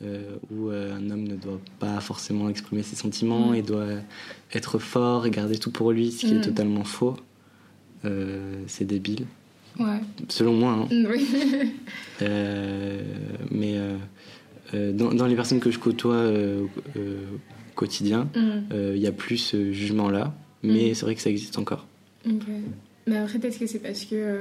[0.02, 3.54] Euh, où euh, un homme ne doit pas forcément exprimer ses sentiments Mm.
[3.56, 3.86] et doit
[4.54, 6.38] être fort et garder tout pour lui, ce qui Mm.
[6.38, 7.16] est totalement faux.
[8.04, 9.26] Euh, c'est débile,
[9.78, 10.00] Ouais.
[10.28, 10.72] selon moi.
[10.72, 10.88] hein.
[10.90, 11.26] Mm, Oui.
[13.50, 13.78] Mais
[14.92, 16.68] dans, dans les personnes que je côtoie au
[17.74, 18.94] quotidien, Mm.
[18.94, 20.94] il y a plus ce jugement-là, mais Mm.
[20.94, 21.86] c'est vrai que ça existe encore.
[22.26, 22.42] Ok.
[23.06, 24.38] Mais après, peut-être que c'est parce que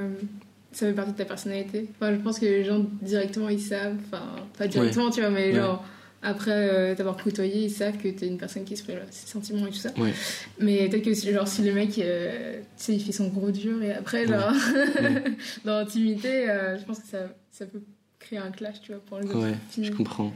[0.72, 1.88] ça fait partie de ta personnalité.
[2.00, 4.22] Enfin, je pense que les gens directement ils savent, enfin,
[4.58, 5.54] pas directement, tu vois, mais Ouais.
[5.54, 5.84] genre
[6.24, 9.70] après euh, t'avoir côtoyé, ils savent que t'es une personne qui exprime ses sentiments et
[9.70, 9.90] tout ça.
[9.98, 10.12] Ouais.
[10.60, 13.82] Mais peut-être que genre, si le mec, euh, tu sais, il fait son gros dur
[13.82, 14.52] et après, genre,
[15.64, 17.82] dans l'intimité, euh, je pense que ça, ça peut
[18.20, 20.32] créer un clash, tu vois, pour autres Ouais, je comprends.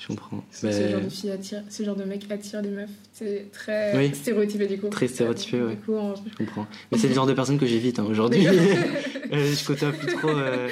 [0.00, 0.42] Je comprends.
[0.50, 2.88] Ce ce genre de fille attire, ce genre de mec attire les meufs.
[3.12, 4.14] C'est très Oui.
[4.14, 4.88] stéréotypé du coup.
[4.88, 5.74] Très stéréotypé, ouais.
[5.74, 5.92] Du coup,
[6.30, 6.66] Je comprends.
[6.90, 8.46] Mais c'est le genre de personne que j'évite hein, aujourd'hui.
[9.32, 10.28] Euh, je côtoie plus trop.
[10.28, 10.68] euh,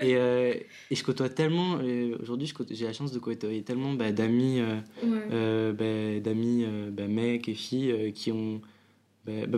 [0.00, 0.54] et, euh,
[0.92, 1.78] et je côtoie tellement.
[2.22, 4.60] aujourd'hui, j'ai la chance de côtoyer tellement bah, d'amis.
[4.60, 5.72] euh, Ouais.
[5.72, 8.60] bah, d'amis bah, mecs et filles qui ont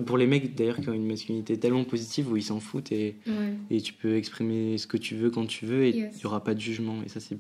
[0.07, 3.17] pour les mecs d'ailleurs qui ont une masculinité tellement positive où ils s'en foutent et,
[3.27, 3.55] Ouais.
[3.71, 6.17] et tu peux exprimer ce que tu veux quand tu veux et il Yes.
[6.19, 7.37] n'y aura pas de jugement et ça c'est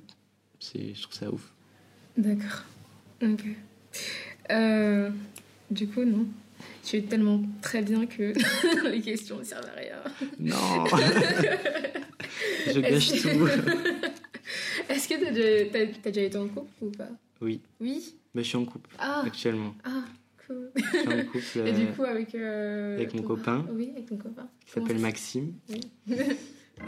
[0.74, 1.52] je trouve ça ouf
[2.16, 2.64] D'accord.
[3.22, 3.44] Ok.
[4.50, 5.10] Euh,
[5.70, 6.26] du coup, non.
[6.84, 8.32] Tu es tellement très bien que
[8.88, 9.96] les questions ne servent à rien.
[10.38, 10.84] non
[12.66, 13.46] je gâche Est-ce tout
[14.88, 15.70] Est-ce que t'as déjà,
[16.02, 17.08] t'as déjà été en couple ou pas?
[17.40, 18.14] Oui Oui?
[18.34, 20.04] bah, je suis en couple Ah, actuellement ah,
[20.46, 20.70] cool.
[20.76, 22.34] je suis en couple Et euh, du coup, avec.
[22.34, 23.64] euh, avec mon copain.
[23.72, 24.48] Oui, avec ton copain.
[24.66, 25.80] qui s'appelle Maxime Oui.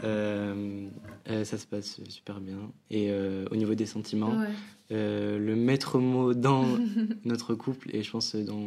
[0.03, 0.87] Euh,
[1.29, 2.57] euh, ça se passe super bien
[2.91, 4.47] et euh, au niveau des sentiments Ouais.
[4.91, 6.65] euh, le maître mot dans
[7.25, 8.61] notre couple et je pense dans,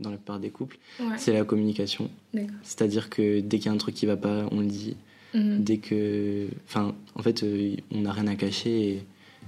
[0.00, 1.16] dans la plupart des couples Ouais.
[1.18, 2.10] c'est la communication.
[2.62, 4.96] C'est-à-dire que dès qu'il y a un truc qui va pas, on le dit.
[5.34, 5.62] Mhm.
[5.64, 6.46] Dès que.
[6.66, 7.42] Enfin, en fait,
[7.90, 8.88] on n'a rien à cacher.
[8.88, 9.02] Et,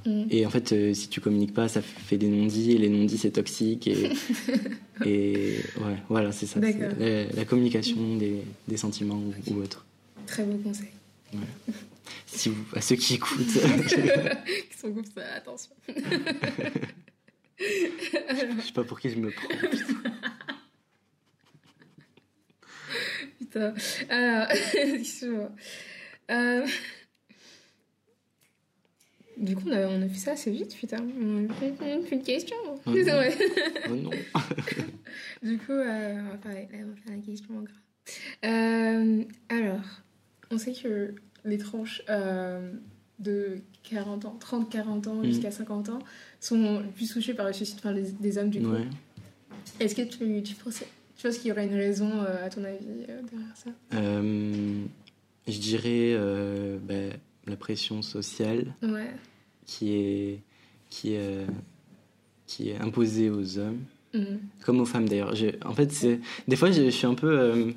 [0.07, 0.27] Mhm.
[0.31, 2.73] et en fait, si tu communiques pas, ça fait des non-dits.
[2.73, 3.87] Et les non-dits, c'est toxique.
[3.87, 4.11] Et,
[5.07, 6.61] et ouais, voilà, c'est ça.
[6.61, 9.85] La, la communication des, des sentiments ou, ou autre.
[10.27, 10.89] Très beau conseil.
[12.27, 13.47] Si vous, à ceux qui écoutent.
[13.47, 15.71] Qui sont couple, ça, attention.
[17.59, 19.49] je sais pas pour qui je me prends.
[23.39, 23.75] Putain.
[24.09, 25.51] Alors, excuse-moi.
[26.31, 26.67] Euh,
[29.37, 30.99] Du coup, on a, on a fait ça assez vite, putain.
[31.21, 32.57] On a fait on a fait une question.
[32.87, 33.03] Oh non.
[33.03, 33.37] vrai.
[33.91, 34.11] Oh non.
[35.43, 37.75] Du coup, euh, on, va faire, on va faire la question en gras.
[38.45, 40.03] Euh, alors,
[40.51, 42.73] on sait que les tranches euh,
[43.19, 45.25] de 40 ans, 30-40 ans Mhm.
[45.25, 45.99] jusqu'à 50 ans
[46.41, 48.71] sont plus touchées par le suicide enfin, les- des hommes du coup.
[48.71, 48.87] Ouais.
[49.81, 50.83] Est-ce que tu, tu, penses,
[51.17, 53.71] tu penses qu'il y aurait une raison, euh, à ton avis, euh, derrière ça?
[55.47, 56.17] Je dirais
[56.87, 57.13] ben,
[57.47, 58.75] la pression sociale.
[58.83, 59.11] Ouais.
[59.67, 60.41] qui est,
[60.91, 61.47] qui est,
[62.47, 63.81] qui est imposée aux hommes,
[64.13, 64.39] Mhm.
[64.65, 65.35] comme aux femmes d'ailleurs.
[65.65, 67.73] En fait, des fois, je, je suis un peu, euh,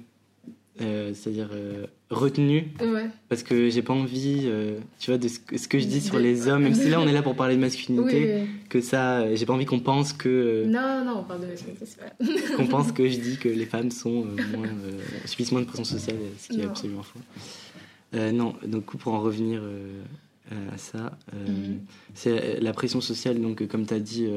[0.82, 3.08] euh, c'est-à-dire euh, retenu Ouais.
[3.28, 6.00] parce que j'ai pas envie, euh, tu vois, de ce, que- ce que je dis
[6.00, 8.48] sur De- les hommes, même si là on est là pour parler de masculinité, oui.
[8.70, 11.86] que ça, j'ai pas envie qu'on pense que, euh, Non, non, on parle de masculinité,
[11.86, 12.56] c'est pas.
[12.56, 15.66] qu'on pense que je dis que les femmes sont euh, moins, euh, subissent moins de
[15.68, 17.20] pression sociale, ce qui est absolument faux.
[18.14, 19.62] Euh, non, donc pour en revenir
[20.74, 21.80] à ça, Mhm.
[22.14, 24.28] c'est la pression sociale, donc comme tu as dit,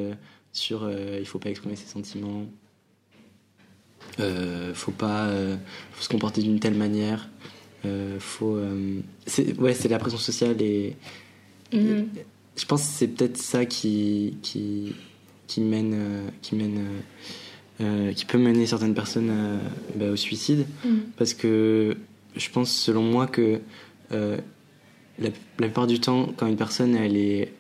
[0.52, 2.46] sur il faut pas exprimer ses sentiments,
[4.18, 5.56] euh, faut pas euh,
[5.92, 7.28] faut se comporter d'une telle manière,
[8.18, 10.96] faut euh, c'est ouais c'est la pression sociale et
[11.72, 12.08] Mhm.
[12.56, 14.92] je pense que c'est peut-être ça qui qui
[15.46, 17.00] qui mène euh, qui mène euh,
[17.84, 19.58] euh, qui peut mener certaines personnes euh,
[19.96, 21.00] bah, au suicide Mhm.
[21.16, 21.96] parce que
[22.36, 23.60] je pense selon moi que
[24.12, 24.36] euh,
[25.18, 25.28] la,
[25.60, 27.52] la plupart du temps quand une personne elle est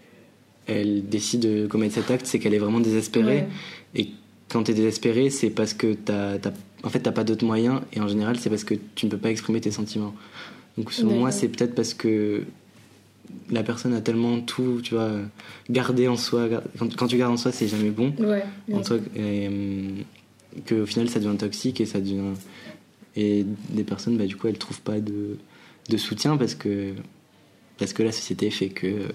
[0.66, 3.48] elle décide de commettre cet acte c'est qu'elle est vraiment désespérée Ouais.
[3.94, 4.08] et
[4.52, 7.80] quand tu es désespéré, c'est parce que t'as, t'as- en fait, t'as pas d'autres moyens,
[7.92, 10.14] et en général, c'est parce que tu ne peux pas exprimer tes sentiments.
[10.78, 12.44] Donc, selon moi, c'est peut-être parce que
[13.50, 15.12] la personne a tellement tout, tu vois,
[15.68, 16.48] gardé en soi.
[16.78, 18.14] Quand, quand tu gardes en soi, c'est jamais bon.
[18.18, 18.44] Ouais.
[18.72, 20.04] En toi, et, hum,
[20.68, 22.34] qu'au final, ça devient toxique et ça devient.
[23.16, 25.36] Et des personnes, bah, du coup, elles trouvent pas de,
[25.88, 26.92] de soutien parce que,
[27.78, 28.86] parce que la société fait que.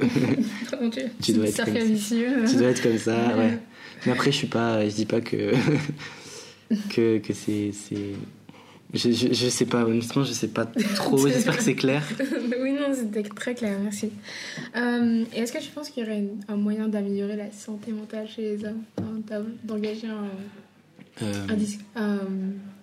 [1.22, 2.52] Tu dois être comme ça.
[2.52, 3.58] tu dois être comme ça, ouais.
[4.06, 5.54] Mais après, je suis pas, je dis pas que
[6.90, 7.72] que, que c'est
[8.94, 12.04] je, je, je sais pas honnêtement je sais pas trop j'espère que c'est clair
[12.62, 14.10] oui, non, c'était très clair, merci.
[14.76, 17.92] Euh, et est-ce que tu penses qu'il y aurait une- un moyen d'améliorer la santé
[17.92, 20.30] mentale chez les hommes Enfin, d'a- D'engager un,
[21.22, 21.48] Euh,
[21.96, 22.18] un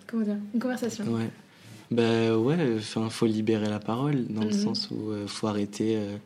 [0.07, 1.05] comment dire, une conversation?
[1.13, 1.31] Ouais
[1.91, 4.53] bah ouais enfin faut libérer la parole dans le Mhm.
[4.53, 6.17] sens où euh, faut arrêter euh,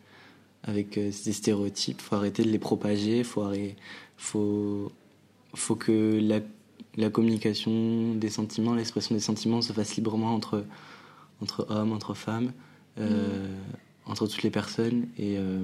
[0.63, 3.75] avec ces stéréotypes faut arrêter de les propager faut arrêter,
[4.17, 4.93] faut
[5.55, 6.41] faut que la
[6.97, 10.65] la communication des sentiments l'expression des sentiments se fasse librement entre
[11.43, 12.53] entre hommes entre femmes
[12.99, 13.47] euh,
[14.07, 15.59] entre toutes les personnes et euh,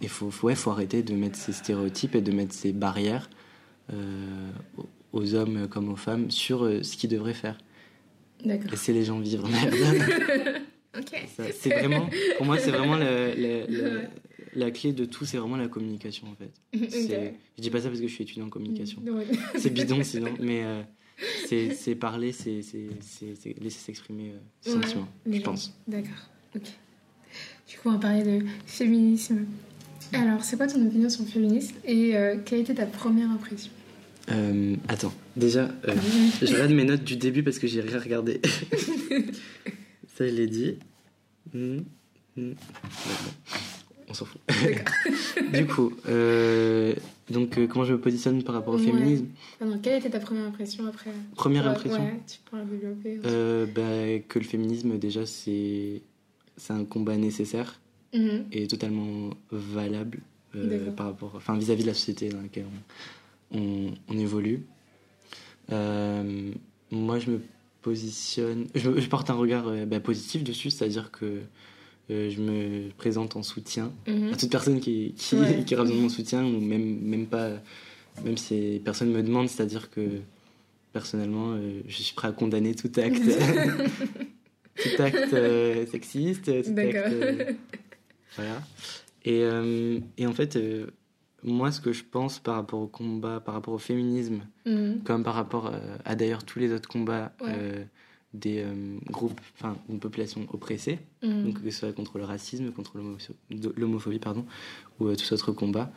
[0.00, 3.28] il faut, faut, ouais, faut arrêter de mettre ces stéréotypes et de mettre ces barrières
[3.92, 4.50] euh,
[5.12, 7.56] aux- hommes comme aux femmes sur ce qu'ils devraient faire.
[8.44, 8.70] D'accord.
[8.72, 9.74] Laisser les gens vivre, merde.
[10.98, 11.12] Ok.
[11.36, 14.08] Ça, c'est vraiment, pour moi, c'est vraiment le- le- le- Ouais.
[14.56, 16.52] La clé de tout, c'est vraiment la communication en fait.
[16.90, 19.02] C'est- Je dis pas ça parce que je suis étudiant en communication.
[19.56, 20.82] C'est bidon sinon, mais euh,
[21.46, 22.60] c'est parler, c'est
[23.60, 25.72] laisser s'exprimer euh, ses Ouais, sentiments, je pense.
[25.86, 26.28] D'accord.
[26.54, 26.62] Ok.
[27.68, 29.46] Du coup, on va parler de féminisme.
[30.12, 33.70] Alors, c'est quoi ton opinion sur le féminisme et euh, quelle était ta première impression?
[34.30, 35.94] Euh, attends, déjà, euh,
[36.42, 38.40] je regarde mes notes du début parce que j'ai rien regardé.
[40.16, 40.76] Ça, je l'ai dit.
[41.54, 41.78] Hmm,
[42.36, 42.52] hmm.
[44.08, 44.40] On s'en fout.
[45.52, 46.94] du coup, euh,
[47.28, 48.84] donc, euh, comment je me positionne par rapport au Ouais.
[48.84, 49.26] féminisme
[49.82, 53.18] quelle était ta première impression après Première impression Ouais, tu pourras développer.
[53.24, 56.02] euh, bah, Que le féminisme, déjà, c'est
[56.56, 57.80] c'est un combat nécessaire
[58.14, 58.44] Mhm.
[58.52, 60.20] et totalement valable
[60.96, 62.64] par rapport, enfin vis-à-vis de la société dans laquelle
[63.52, 64.64] on, on, on évolue.
[65.70, 67.40] Moi, je me
[67.82, 71.40] positionne, je, je porte un regard bah, positif dessus, c'est-à-dire que
[72.10, 74.32] euh, je me présente en soutien Mhm.
[74.32, 75.64] à toute personne qui, qui, Ouais.
[75.66, 77.50] qui aura besoin de mon soutien ou même, même pas,
[78.24, 80.20] même si personne me demande, c'est-à-dire que
[80.92, 83.20] personnellement, euh, je suis prêt à condamner tout acte,
[84.76, 87.14] tout acte euh, sexiste, tout acte.
[88.36, 88.62] Voilà.
[89.24, 89.42] Et,
[90.18, 90.56] et en fait,
[91.42, 95.02] moi, ce que je pense par rapport au combat, par rapport au féminisme, Mhm.
[95.04, 95.72] comme par rapport
[96.04, 97.86] à d'ailleurs tous les autres combats Ouais.
[98.40, 101.44] Des euh, groupes, enfin, d'une population oppressée, Mhm.
[101.44, 102.92] donc que ce soit contre le racisme, contre
[103.76, 104.44] l'homophobie, pardon,
[105.00, 105.90] ou euh, tout autre combat,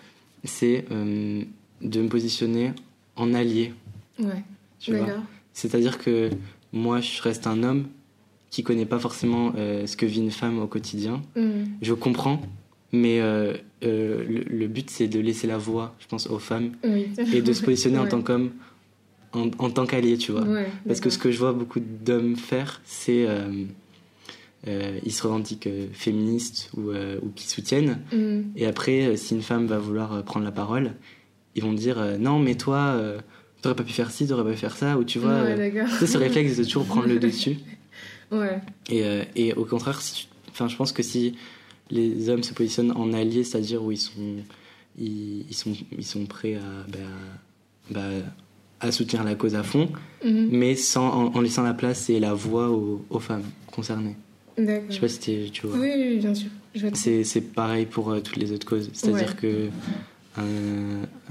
[0.43, 1.43] c'est euh,
[1.81, 2.71] de me positionner
[3.15, 3.73] en allié.
[4.19, 4.43] Ouais.
[5.53, 6.29] C'est-à-dire que
[6.71, 7.87] moi, je reste un homme
[8.49, 11.21] qui connaît pas forcément ce que vit une femme au quotidien.
[11.35, 11.65] Mhm.
[11.81, 12.41] Je comprends,
[12.91, 17.07] mais le, le but, c'est de laisser la voix, je pense, aux femmes Oui.
[17.33, 18.51] et de se positionner en tant qu'homme,
[19.33, 20.41] en, en tant qu'allié, tu vois.
[20.43, 23.25] Ouais, Parce que ce que je vois beaucoup d'hommes faire, c'est.
[23.27, 23.65] euh,
[24.67, 27.99] euh, ils se revendiquent euh, féministes ou, ou qui soutiennent.
[28.11, 28.51] Mhm.
[28.55, 30.93] Et après, si une femme va vouloir prendre la parole,
[31.55, 33.19] ils vont dire Non, mais toi, euh,
[33.61, 35.43] t'aurais pas pu faire ci, t'aurais pas pu faire ça, ou tu vois.
[35.43, 37.57] ouais, tu sais, ce réflexe de toujours prendre le dessus.
[38.31, 38.59] Ouais.
[38.91, 39.03] Et,
[39.35, 41.33] et au contraire, si tu- je pense que si
[41.89, 44.11] les hommes se positionnent en alliés, c'est-à-dire où ils sont,
[44.99, 46.59] ils, ils sont, ils sont prêts à,
[46.91, 46.99] bah,
[47.89, 48.09] bah,
[48.81, 49.89] à soutenir la cause à fond,
[50.23, 50.49] Mhm.
[50.51, 54.15] mais sans, en, en laissant la place et la voix aux, aux femmes concernées.
[54.57, 54.83] D'accord.
[54.89, 55.79] Je sais pas si tu vois.
[55.79, 56.49] Oui, oui, bien sûr.
[56.93, 58.89] C'est, c'est pareil pour euh, toutes les autres causes.
[58.93, 59.69] C'est-à-dire que
[60.37, 60.43] un,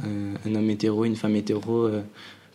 [0.04, 2.02] un- un homme hétéro, une femme hétéro euh,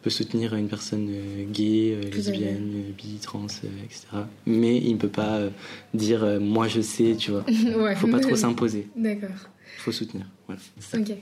[0.01, 4.07] peut soutenir une personne euh, gay, euh, lesbienne, euh, bi, trans, euh, etc.
[4.45, 5.49] Mais il ne peut pas euh,
[5.93, 7.45] dire euh, moi je sais, tu vois.
[7.77, 7.95] ouais.
[7.95, 8.87] Faut pas trop s'imposer.
[8.95, 9.29] D'accord.
[9.77, 10.25] Faut soutenir.
[10.47, 10.61] Voilà.
[10.79, 10.99] C'est ça.
[10.99, 11.15] Ok.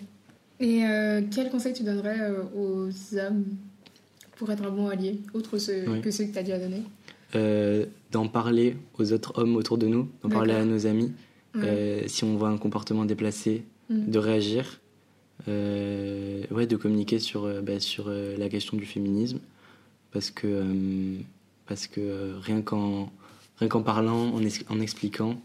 [0.61, 3.45] Et euh, quel conseil tu donnerais euh, aux hommes
[4.37, 6.01] pour être un bon allié, autre Oui.
[6.01, 6.83] que ceux que tu as déjà donnés?
[7.35, 11.11] Euh, d'en parler aux autres hommes autour de nous, d'en parler à nos amis.
[11.55, 11.61] Ouais.
[11.65, 14.09] Euh, si on voit un comportement déplacé, Mhm.
[14.09, 14.79] de réagir,
[15.47, 19.39] ouais, de communiquer sur, bah, sur la question du féminisme,
[20.13, 20.63] parce que,
[21.67, 23.11] parce que rien qu'en
[23.57, 25.39] rien qu'en parlant, en, expliquant,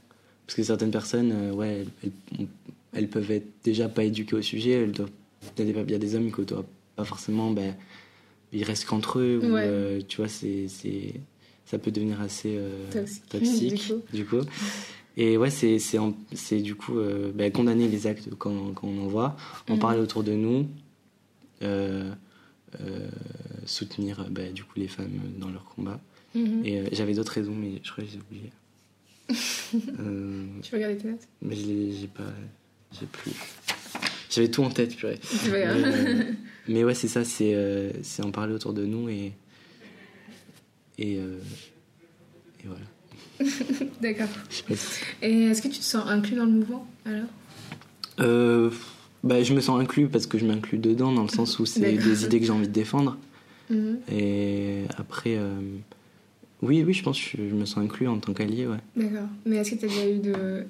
[0.46, 2.46] parce que certaines personnes, euh, ouais, elles, elles-
[2.92, 5.10] elles peuvent être déjà pas éduquées au sujet, elles doivent,
[5.58, 6.64] il y a des- il y a des hommes qui doivent
[6.96, 7.62] pas forcément, bah,
[8.52, 11.14] ils restent qu'entre eux, ou, euh, tu vois, c'est, c'est,
[11.66, 14.40] ça peut devenir assez euh, Toxique, toxique, du du coup.
[15.18, 15.98] Et ouais, c'est, c'est,
[16.34, 19.36] c'est du coup euh, bah, condamner les actes quand, quand on en voit,
[19.68, 19.78] en Mhm.
[19.80, 20.66] parler autour de nous,
[23.64, 26.00] soutenir bah, du coup les femmes dans leur combat.
[26.34, 26.64] Mhm.
[26.64, 28.50] Et j'avais d'autres raisons, mais je crois que j'ai oublié.
[30.62, 31.26] tu regarder tes notes?
[31.42, 32.30] Mais j'ai pas.
[32.98, 33.32] J'ai plus.
[34.30, 35.18] J'avais tout en tête, purée.
[35.50, 35.66] Mais,
[36.68, 39.32] mais, ouais, c'est ça, c'est c'est en parler autour de nous et.
[40.98, 42.80] Et, et voilà.
[44.00, 44.28] D'accord.
[45.22, 47.28] Et est-ce que tu te sens inclus dans le mouvement alors?
[48.20, 48.70] Euh,
[49.22, 51.80] bah, Je me sens inclus parce que je m'inclus dedans, dans le sens où c'est
[51.80, 53.16] des idées que j'ai envie de défendre.
[53.70, 53.98] Mhm.
[54.12, 55.60] Et après, euh,
[56.62, 58.78] oui, oui, je pense que je me sens inclus en tant qu'allié, ouais.
[58.94, 59.28] D'accord.
[59.44, 60.66] Mais est-ce que tu as déjà eu de,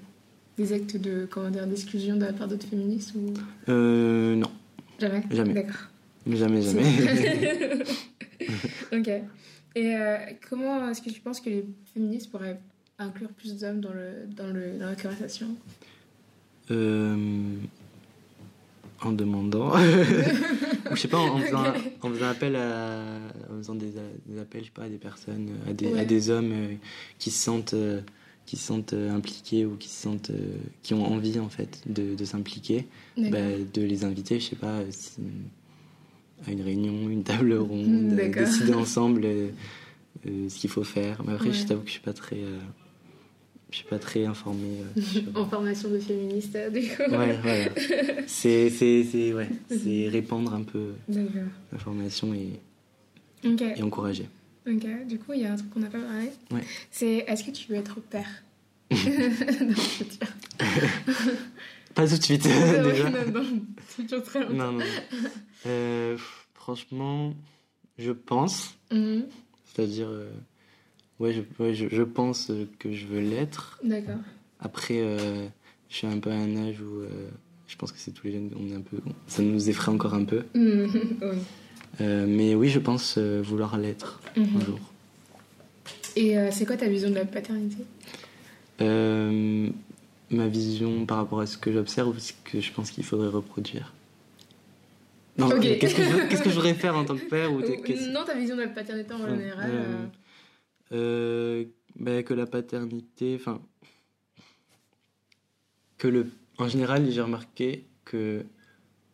[0.57, 3.33] des actes de, comment dire, d'exclusion de la part d'autres féministes ou...
[3.69, 4.51] Euh, non.
[4.99, 5.23] Jamais?
[5.31, 5.55] Jamais.
[5.55, 5.89] D'accord.
[6.27, 6.83] Jamais, jamais.
[8.93, 9.09] ok.
[9.77, 10.17] Et euh,
[10.49, 12.59] comment est-ce que tu penses que les féministes pourraient
[12.99, 15.49] inclure plus d'hommes dans, le, dans, le, dans la conversation?
[16.71, 17.15] Euh,
[19.03, 19.77] En demandant.
[20.91, 21.65] je sais pas, en, faisant,
[22.01, 23.03] en faisant appel à.
[23.53, 23.93] En faisant des,
[24.27, 26.75] des, appels, je sais pas, à des personnes, à des, à des hommes euh,
[27.19, 27.75] qui se sentent.
[28.47, 30.31] Euh, qui se sentent impliqués ou qui se sentent
[30.83, 33.39] qui ont envie en fait de, de s'impliquer bah,
[33.75, 34.83] de les inviter je sais pas
[36.47, 39.27] à une réunion une table ronde décider ensemble
[40.25, 42.39] ce qu'il faut faire mais après je t'avoue que je suis pas très
[43.71, 44.79] je suis pas très informée.
[44.97, 47.03] Euh, en formation de féministe, euh, du coup.
[47.11, 47.69] Ouais, voilà.
[48.27, 50.93] c'est, c'est, ouais, c'est répandre un peu
[51.73, 52.61] l'information et,
[53.45, 54.29] et encourager.
[54.67, 56.31] Ok, du coup, il y a un truc qu'on n'a pas parlé.
[56.51, 56.65] Ouais.
[56.91, 58.43] C'est est-ce que tu veux être père?
[61.95, 62.43] Pas tout de suite,
[62.85, 63.11] déjà.
[63.11, 63.45] Non, non,
[63.89, 64.55] c'est très longtemps.
[64.55, 64.85] Non, non.
[65.67, 66.19] Euh,
[66.55, 67.33] franchement,
[67.99, 68.77] je pense.
[68.91, 69.25] Mhm.
[69.65, 70.09] C'est-à-dire.
[70.09, 70.31] Euh,
[71.19, 71.41] Ouais, je,
[71.73, 73.81] je, je, pense que je veux l'être.
[73.83, 74.19] D'accord.
[74.61, 75.49] Après, euh,
[75.89, 77.07] je suis un peu à un âge où
[77.67, 80.15] je pense que c'est tous les jeunes, on est un peu, ça nous effraie encore
[80.15, 80.45] un peu.
[80.55, 80.91] oui.
[82.01, 84.61] Euh, mais oui, je pense vouloir l'être un Mhm.
[84.65, 84.81] jour.
[86.17, 87.85] Et c'est quoi ta vision de la paternité?
[90.31, 93.93] Ma vision par rapport à ce que j'observe, c'est que je pense qu'il faudrait reproduire.
[95.39, 98.11] Non, qu'est-ce que, je- qu'est-ce que je voudrais faire en tant que père ou Ou-
[98.13, 99.71] Non, ta vision de la paternité en général.
[99.71, 100.07] Euh, euh,
[100.93, 101.65] Euh,
[101.97, 103.61] ben, que la paternité, enfin,
[105.99, 106.29] que le,
[106.59, 108.45] en général, j'ai remarqué que,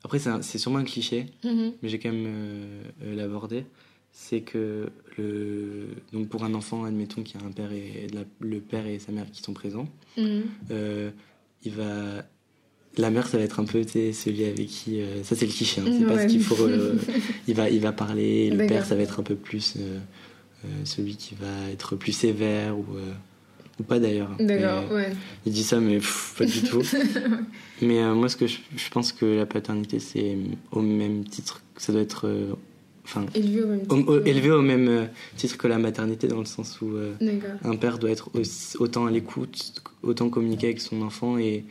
[0.05, 1.73] après c'est sûrement un cliché, mhm.
[1.83, 3.65] mais j'ai quand même euh, euh, l'aborder,
[4.12, 8.25] c'est que le, donc pour un enfant, admettons qu'il y a un père et la-
[8.41, 9.88] le père et sa mère qui sont présents,
[10.19, 10.43] Mhm.
[10.71, 11.11] euh,
[11.65, 12.25] il va,
[12.99, 15.81] la mère ça va être un peu celui avec qui, euh, ça c'est le cliché,
[15.81, 16.57] hein, c'est pas ce qu'il faut,
[17.49, 19.77] il va, il va parler, le père ça va être un peu plus
[20.85, 22.85] celui qui va être plus sévère ou,
[23.80, 24.30] ou pas d'ailleurs.
[24.38, 25.12] D'accord, ouais.
[25.46, 26.82] Il dit ça, mais pff, pas du tout.
[27.82, 30.37] mais euh, moi, ce que je, je pense que la paternité, c'est
[30.70, 32.26] au même titre, que ça doit être.
[32.28, 32.52] euh,
[33.04, 34.12] Enfin, Élevé au même au- titre.
[34.12, 35.04] au- élevé au même euh,
[35.37, 37.12] titre que la maternité, dans le sens où euh,
[37.64, 41.64] un père doit être aussi- autant à l'écoute, autant communiquer avec son enfant et,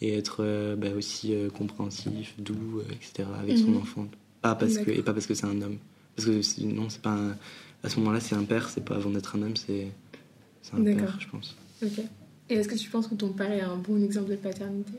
[0.00, 3.28] et être euh, bah, aussi euh, compréhensif, doux, euh, etc.
[3.38, 3.76] avec son Mhm.
[3.76, 4.08] enfant.
[4.40, 5.76] Pas parce que, et pas parce que c'est un homme.
[6.16, 7.36] Parce que non, c'est pas un-
[7.84, 9.88] à ce moment-là, c'est un père, c'est pas avant d'être un homme, c'est
[10.70, 11.00] c'est un D'accord.
[11.02, 11.56] père, je pense.
[11.82, 12.00] Ok.
[12.50, 14.92] Et est-ce que tu penses que ton père est un bon exemple de paternité?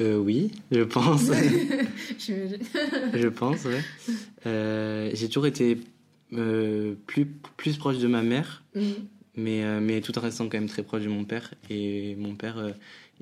[0.00, 1.22] Euh, oui, je pense.
[2.18, 2.58] J'imagine.
[3.14, 3.80] je pense, ouais.
[4.46, 5.78] Euh, J'ai toujours été
[6.32, 8.82] euh, plus, plus proche de ma mère, Mhm.
[9.36, 11.54] mais, euh, mais tout en restant quand même très proche de mon père.
[11.68, 12.70] Et mon père, euh,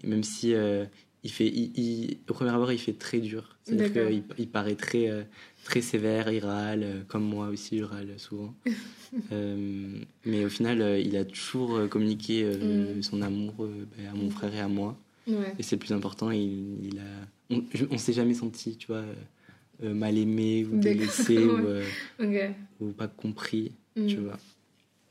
[0.04, 0.84] même si euh,
[1.24, 3.56] il fait, il, il- au premier abord, il fait très dur.
[3.64, 5.22] C'est-à-dire qu'il il paraît très, euh,
[5.64, 8.54] très sévère, il râle, euh, comme moi aussi, je râle souvent.
[9.32, 13.02] Euh, mais au final, euh, il a toujours communiqué Mm.
[13.02, 13.54] son amour
[13.96, 14.96] ben, à mon frère et à moi.
[15.26, 15.54] Ouais.
[15.58, 16.30] Et c'est le plus important.
[16.30, 19.04] Il, il a, on, on s'est jamais senti, tu vois,
[19.82, 21.36] mal aimé ou délaissé
[22.80, 23.72] ou, pas compris,
[24.06, 24.38] tu vois.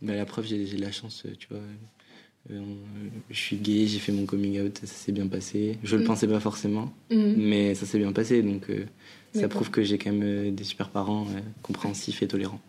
[0.01, 1.59] Mais la preuve, j'ai de la chance, tu vois.
[2.51, 2.61] Euh,
[3.29, 5.77] je suis gay, j'ai fait mon coming out, ça s'est bien passé.
[5.83, 6.07] Je le Mhm.
[6.07, 6.93] pensais pas forcément,
[7.35, 8.41] mais ça s'est bien passé.
[8.41, 8.85] Donc euh,
[9.37, 9.61] ça D'accord.
[9.61, 12.61] prouve que j'ai quand même euh, des super parents euh, compréhensifs et tolérants.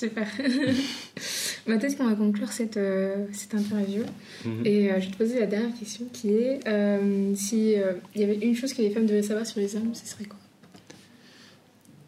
[0.00, 0.26] Super.
[1.66, 4.02] bah, Peut-être qu'on va conclure cette, euh, cette interview.
[4.46, 4.62] Mhm.
[4.64, 8.22] Et euh, je vais te poser la dernière question qui est euh, si euh, il
[8.22, 10.38] y avait une chose que les femmes devaient savoir sur les hommes, ce serait quoi?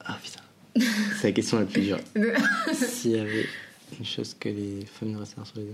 [0.04, 0.40] Ah putain,
[1.20, 1.98] c'est la question la plus dure.
[2.72, 3.46] S'il y avait
[3.98, 5.66] une chose que les femmes devraient savoir sur les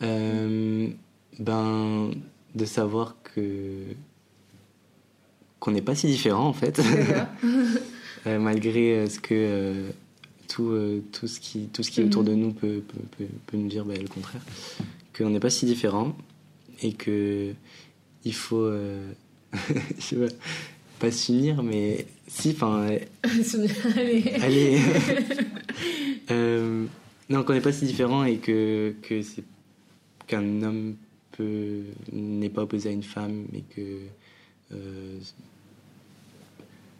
[0.00, 0.94] hommes.
[1.40, 2.12] Ben,
[2.54, 3.80] de savoir que
[5.64, 6.80] qu'on n'est pas si différents en fait.
[8.26, 9.90] Euh, malgré euh, ce que euh,
[10.48, 12.28] tout, euh, tout ce qui tout ce qui est autour Mhm.
[12.30, 14.40] de nous peut, peut, peut, peut nous dire ben, le contraire,
[15.14, 16.16] qu'on n'est pas si différents
[16.82, 17.52] et que
[18.24, 18.66] il faut
[19.52, 20.32] je sais pas,
[21.00, 22.86] pas s'unir mais si, enfin.
[23.94, 24.24] Allez.
[24.40, 24.78] Allez.
[27.28, 29.44] non, qu'on n'est pas si différents et que, que c'est
[30.26, 30.94] qu'un homme
[31.32, 33.82] peut n'est pas opposé à une femme, mais que
[34.72, 35.18] euh,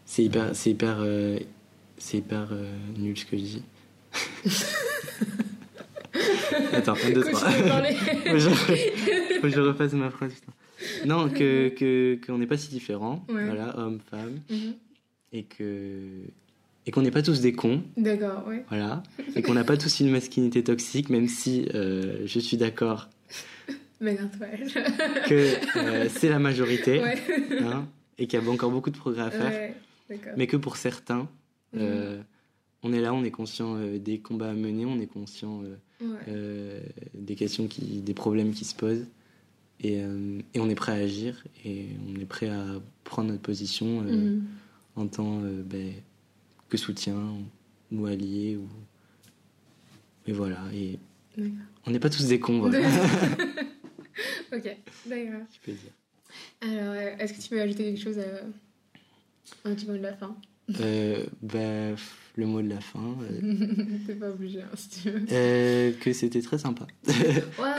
[0.05, 1.39] c'est hyper, c'est hyper, euh,
[1.99, 2.65] c'est hyper euh,
[2.99, 3.63] nul ce que je dis.
[6.73, 7.51] Attends, un, deux, trois.
[7.51, 10.33] Faut que je, que je refasse ma phrase.
[10.35, 10.53] Putain.
[11.07, 13.45] Non, que que qu'on n'est pas si différents, Ouais.
[13.47, 14.75] voilà, hommes, femmes, Mhm.
[15.33, 15.99] et que
[16.87, 18.63] et qu'on n'est pas tous des cons, D'accord, ouais.
[18.69, 19.03] voilà,
[19.35, 23.09] et qu'on n'a pas tous une masculinité toxique, même si euh, je suis d'accord
[24.03, 24.47] Mais non, toi.
[25.27, 27.17] que euh, c'est la majorité, Ouais.
[27.63, 27.87] hein,
[28.19, 29.75] et qu'il y a encore beaucoup de progrès à faire, Ouais.
[30.37, 31.29] Mais que pour certains,
[31.73, 31.81] Mhm.
[31.83, 32.23] euh,
[32.83, 35.77] on est là, on est conscient euh, des combats à mener, on est conscient euh,
[36.01, 36.83] Ouais.
[37.15, 39.07] des questions, qui, des problèmes qui se posent,
[39.81, 42.65] et, et on est prêt à agir, et on est prêt à
[43.05, 44.45] prendre notre position Mhm.
[44.97, 45.93] en tant ben,
[46.69, 47.17] que soutien
[47.91, 48.57] ou allié.
[48.57, 48.69] Ou...
[50.27, 50.99] Et voilà, et
[51.87, 52.79] on n'est pas tous des cons, voilà,
[54.53, 54.77] ok,
[55.07, 55.41] d'accord.
[55.53, 55.93] je peux dire.
[56.61, 58.25] Alors, est-ce que tu peux ajouter quelque chose à
[59.65, 60.37] un petit mot de la fin
[60.81, 61.95] Euh, ben,
[62.37, 63.57] le mot de la fin, euh,
[64.07, 65.23] T'es pas obligé, hein, si tu veux.
[65.31, 66.87] euh, que c'était très sympa.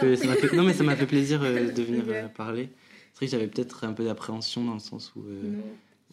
[0.01, 0.55] Que ça fait...
[0.55, 2.69] Non, mais ça m'a fait plaisir euh, de venir euh, parler.
[3.13, 5.63] C'est vrai que j'avais peut-être un peu d'appréhension dans le sens où, euh, Non,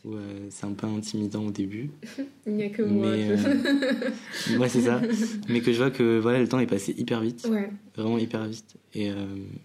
[0.05, 1.91] où, euh, c'est un peu intimidant au début.
[2.47, 3.11] il n'y a que moi.
[3.11, 5.01] Mais, euh, ouais, c'est ça.
[5.49, 7.47] Mais que je vois que voilà, le temps est passé hyper vite.
[7.51, 8.75] Ouais, Vraiment hyper vite.
[8.95, 9.15] Et, euh,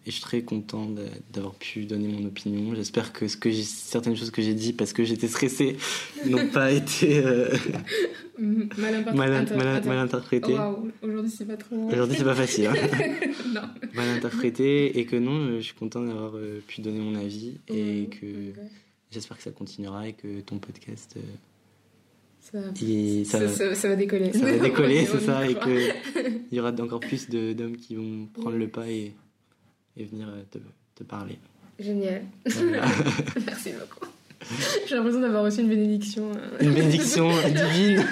[0.05, 0.87] et je suis très content
[1.33, 2.75] d'avoir pu donner mon opinion.
[2.75, 5.75] J'espère que, ce que certaines choses que j'ai dit parce que j'étais stressé
[6.25, 7.49] n'ont pas été euh,
[8.37, 10.55] mal mal, interprétées.
[11.01, 11.89] Aujourd'hui c'est pas trop.
[11.91, 12.67] Aujourd'hui, c'est pas facile.
[12.67, 12.73] hein.
[13.53, 13.61] non.
[13.95, 14.99] mal interprété.
[14.99, 16.33] Et que non, je suis content d'avoir
[16.67, 17.57] pu donner mon avis.
[17.69, 18.53] Et que.
[19.11, 21.15] J'espère que ça continuera et que ton podcast.
[21.17, 21.21] euh,
[22.39, 24.31] Ça, il- ça, ça, ça- ça va décoller.
[24.33, 25.93] ça va décoller, c'est ça, et qu'il
[26.51, 29.13] y aura encore plus d'hommes qui vont prendre le pas et,
[29.97, 30.59] et venir euh, te,
[30.95, 31.37] te parler.
[31.79, 32.23] Génial.
[32.45, 32.85] Voilà.
[33.45, 34.11] Merci beaucoup.
[34.87, 36.31] J'ai l'impression d'avoir reçu une bénédiction.
[36.31, 38.05] euh, Une bénédiction divine,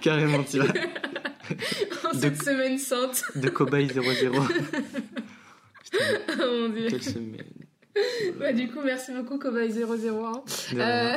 [0.00, 0.68] carrément, tu vois,
[2.10, 3.22] en De- cette semaine sainte.
[3.34, 4.02] de cobaye 00.
[5.84, 6.04] Putain,
[6.40, 6.86] Oh mon dieu.
[6.88, 7.44] quelle semaine.
[8.38, 9.82] Bah, du coup, merci beaucoup, Cobaye 001.
[9.82, 11.16] De Euh,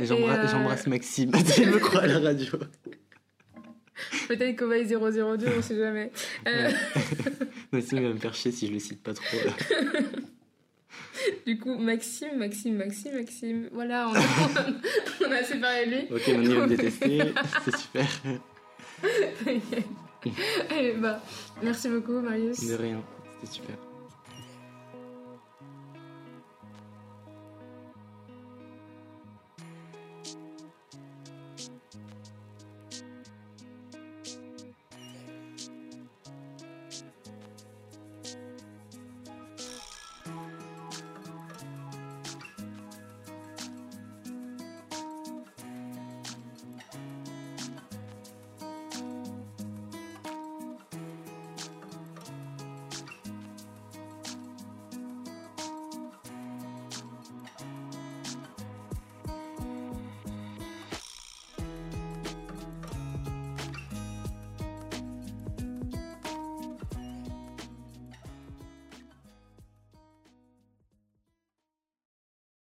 [0.00, 2.52] euh, J'embrasse Maxime, tu me crois à la radio.
[4.28, 4.96] Peut-être Cobaye 002,
[5.58, 6.10] on sait jamais.
[6.46, 6.70] Euh,
[7.72, 9.36] Maxime va me faire chier si je le cite pas trop.
[11.46, 13.68] Du coup, Maxime, Maxime, Maxime, Maxime.
[13.72, 14.20] Voilà, on a,
[15.28, 16.14] on a de lui.
[16.14, 17.20] Ok, va me détester,
[17.64, 18.06] c'est super.
[20.70, 21.22] Allez, bah,
[21.62, 22.66] merci beaucoup, Marius.
[22.66, 23.02] De rien,
[23.40, 23.76] c'était super.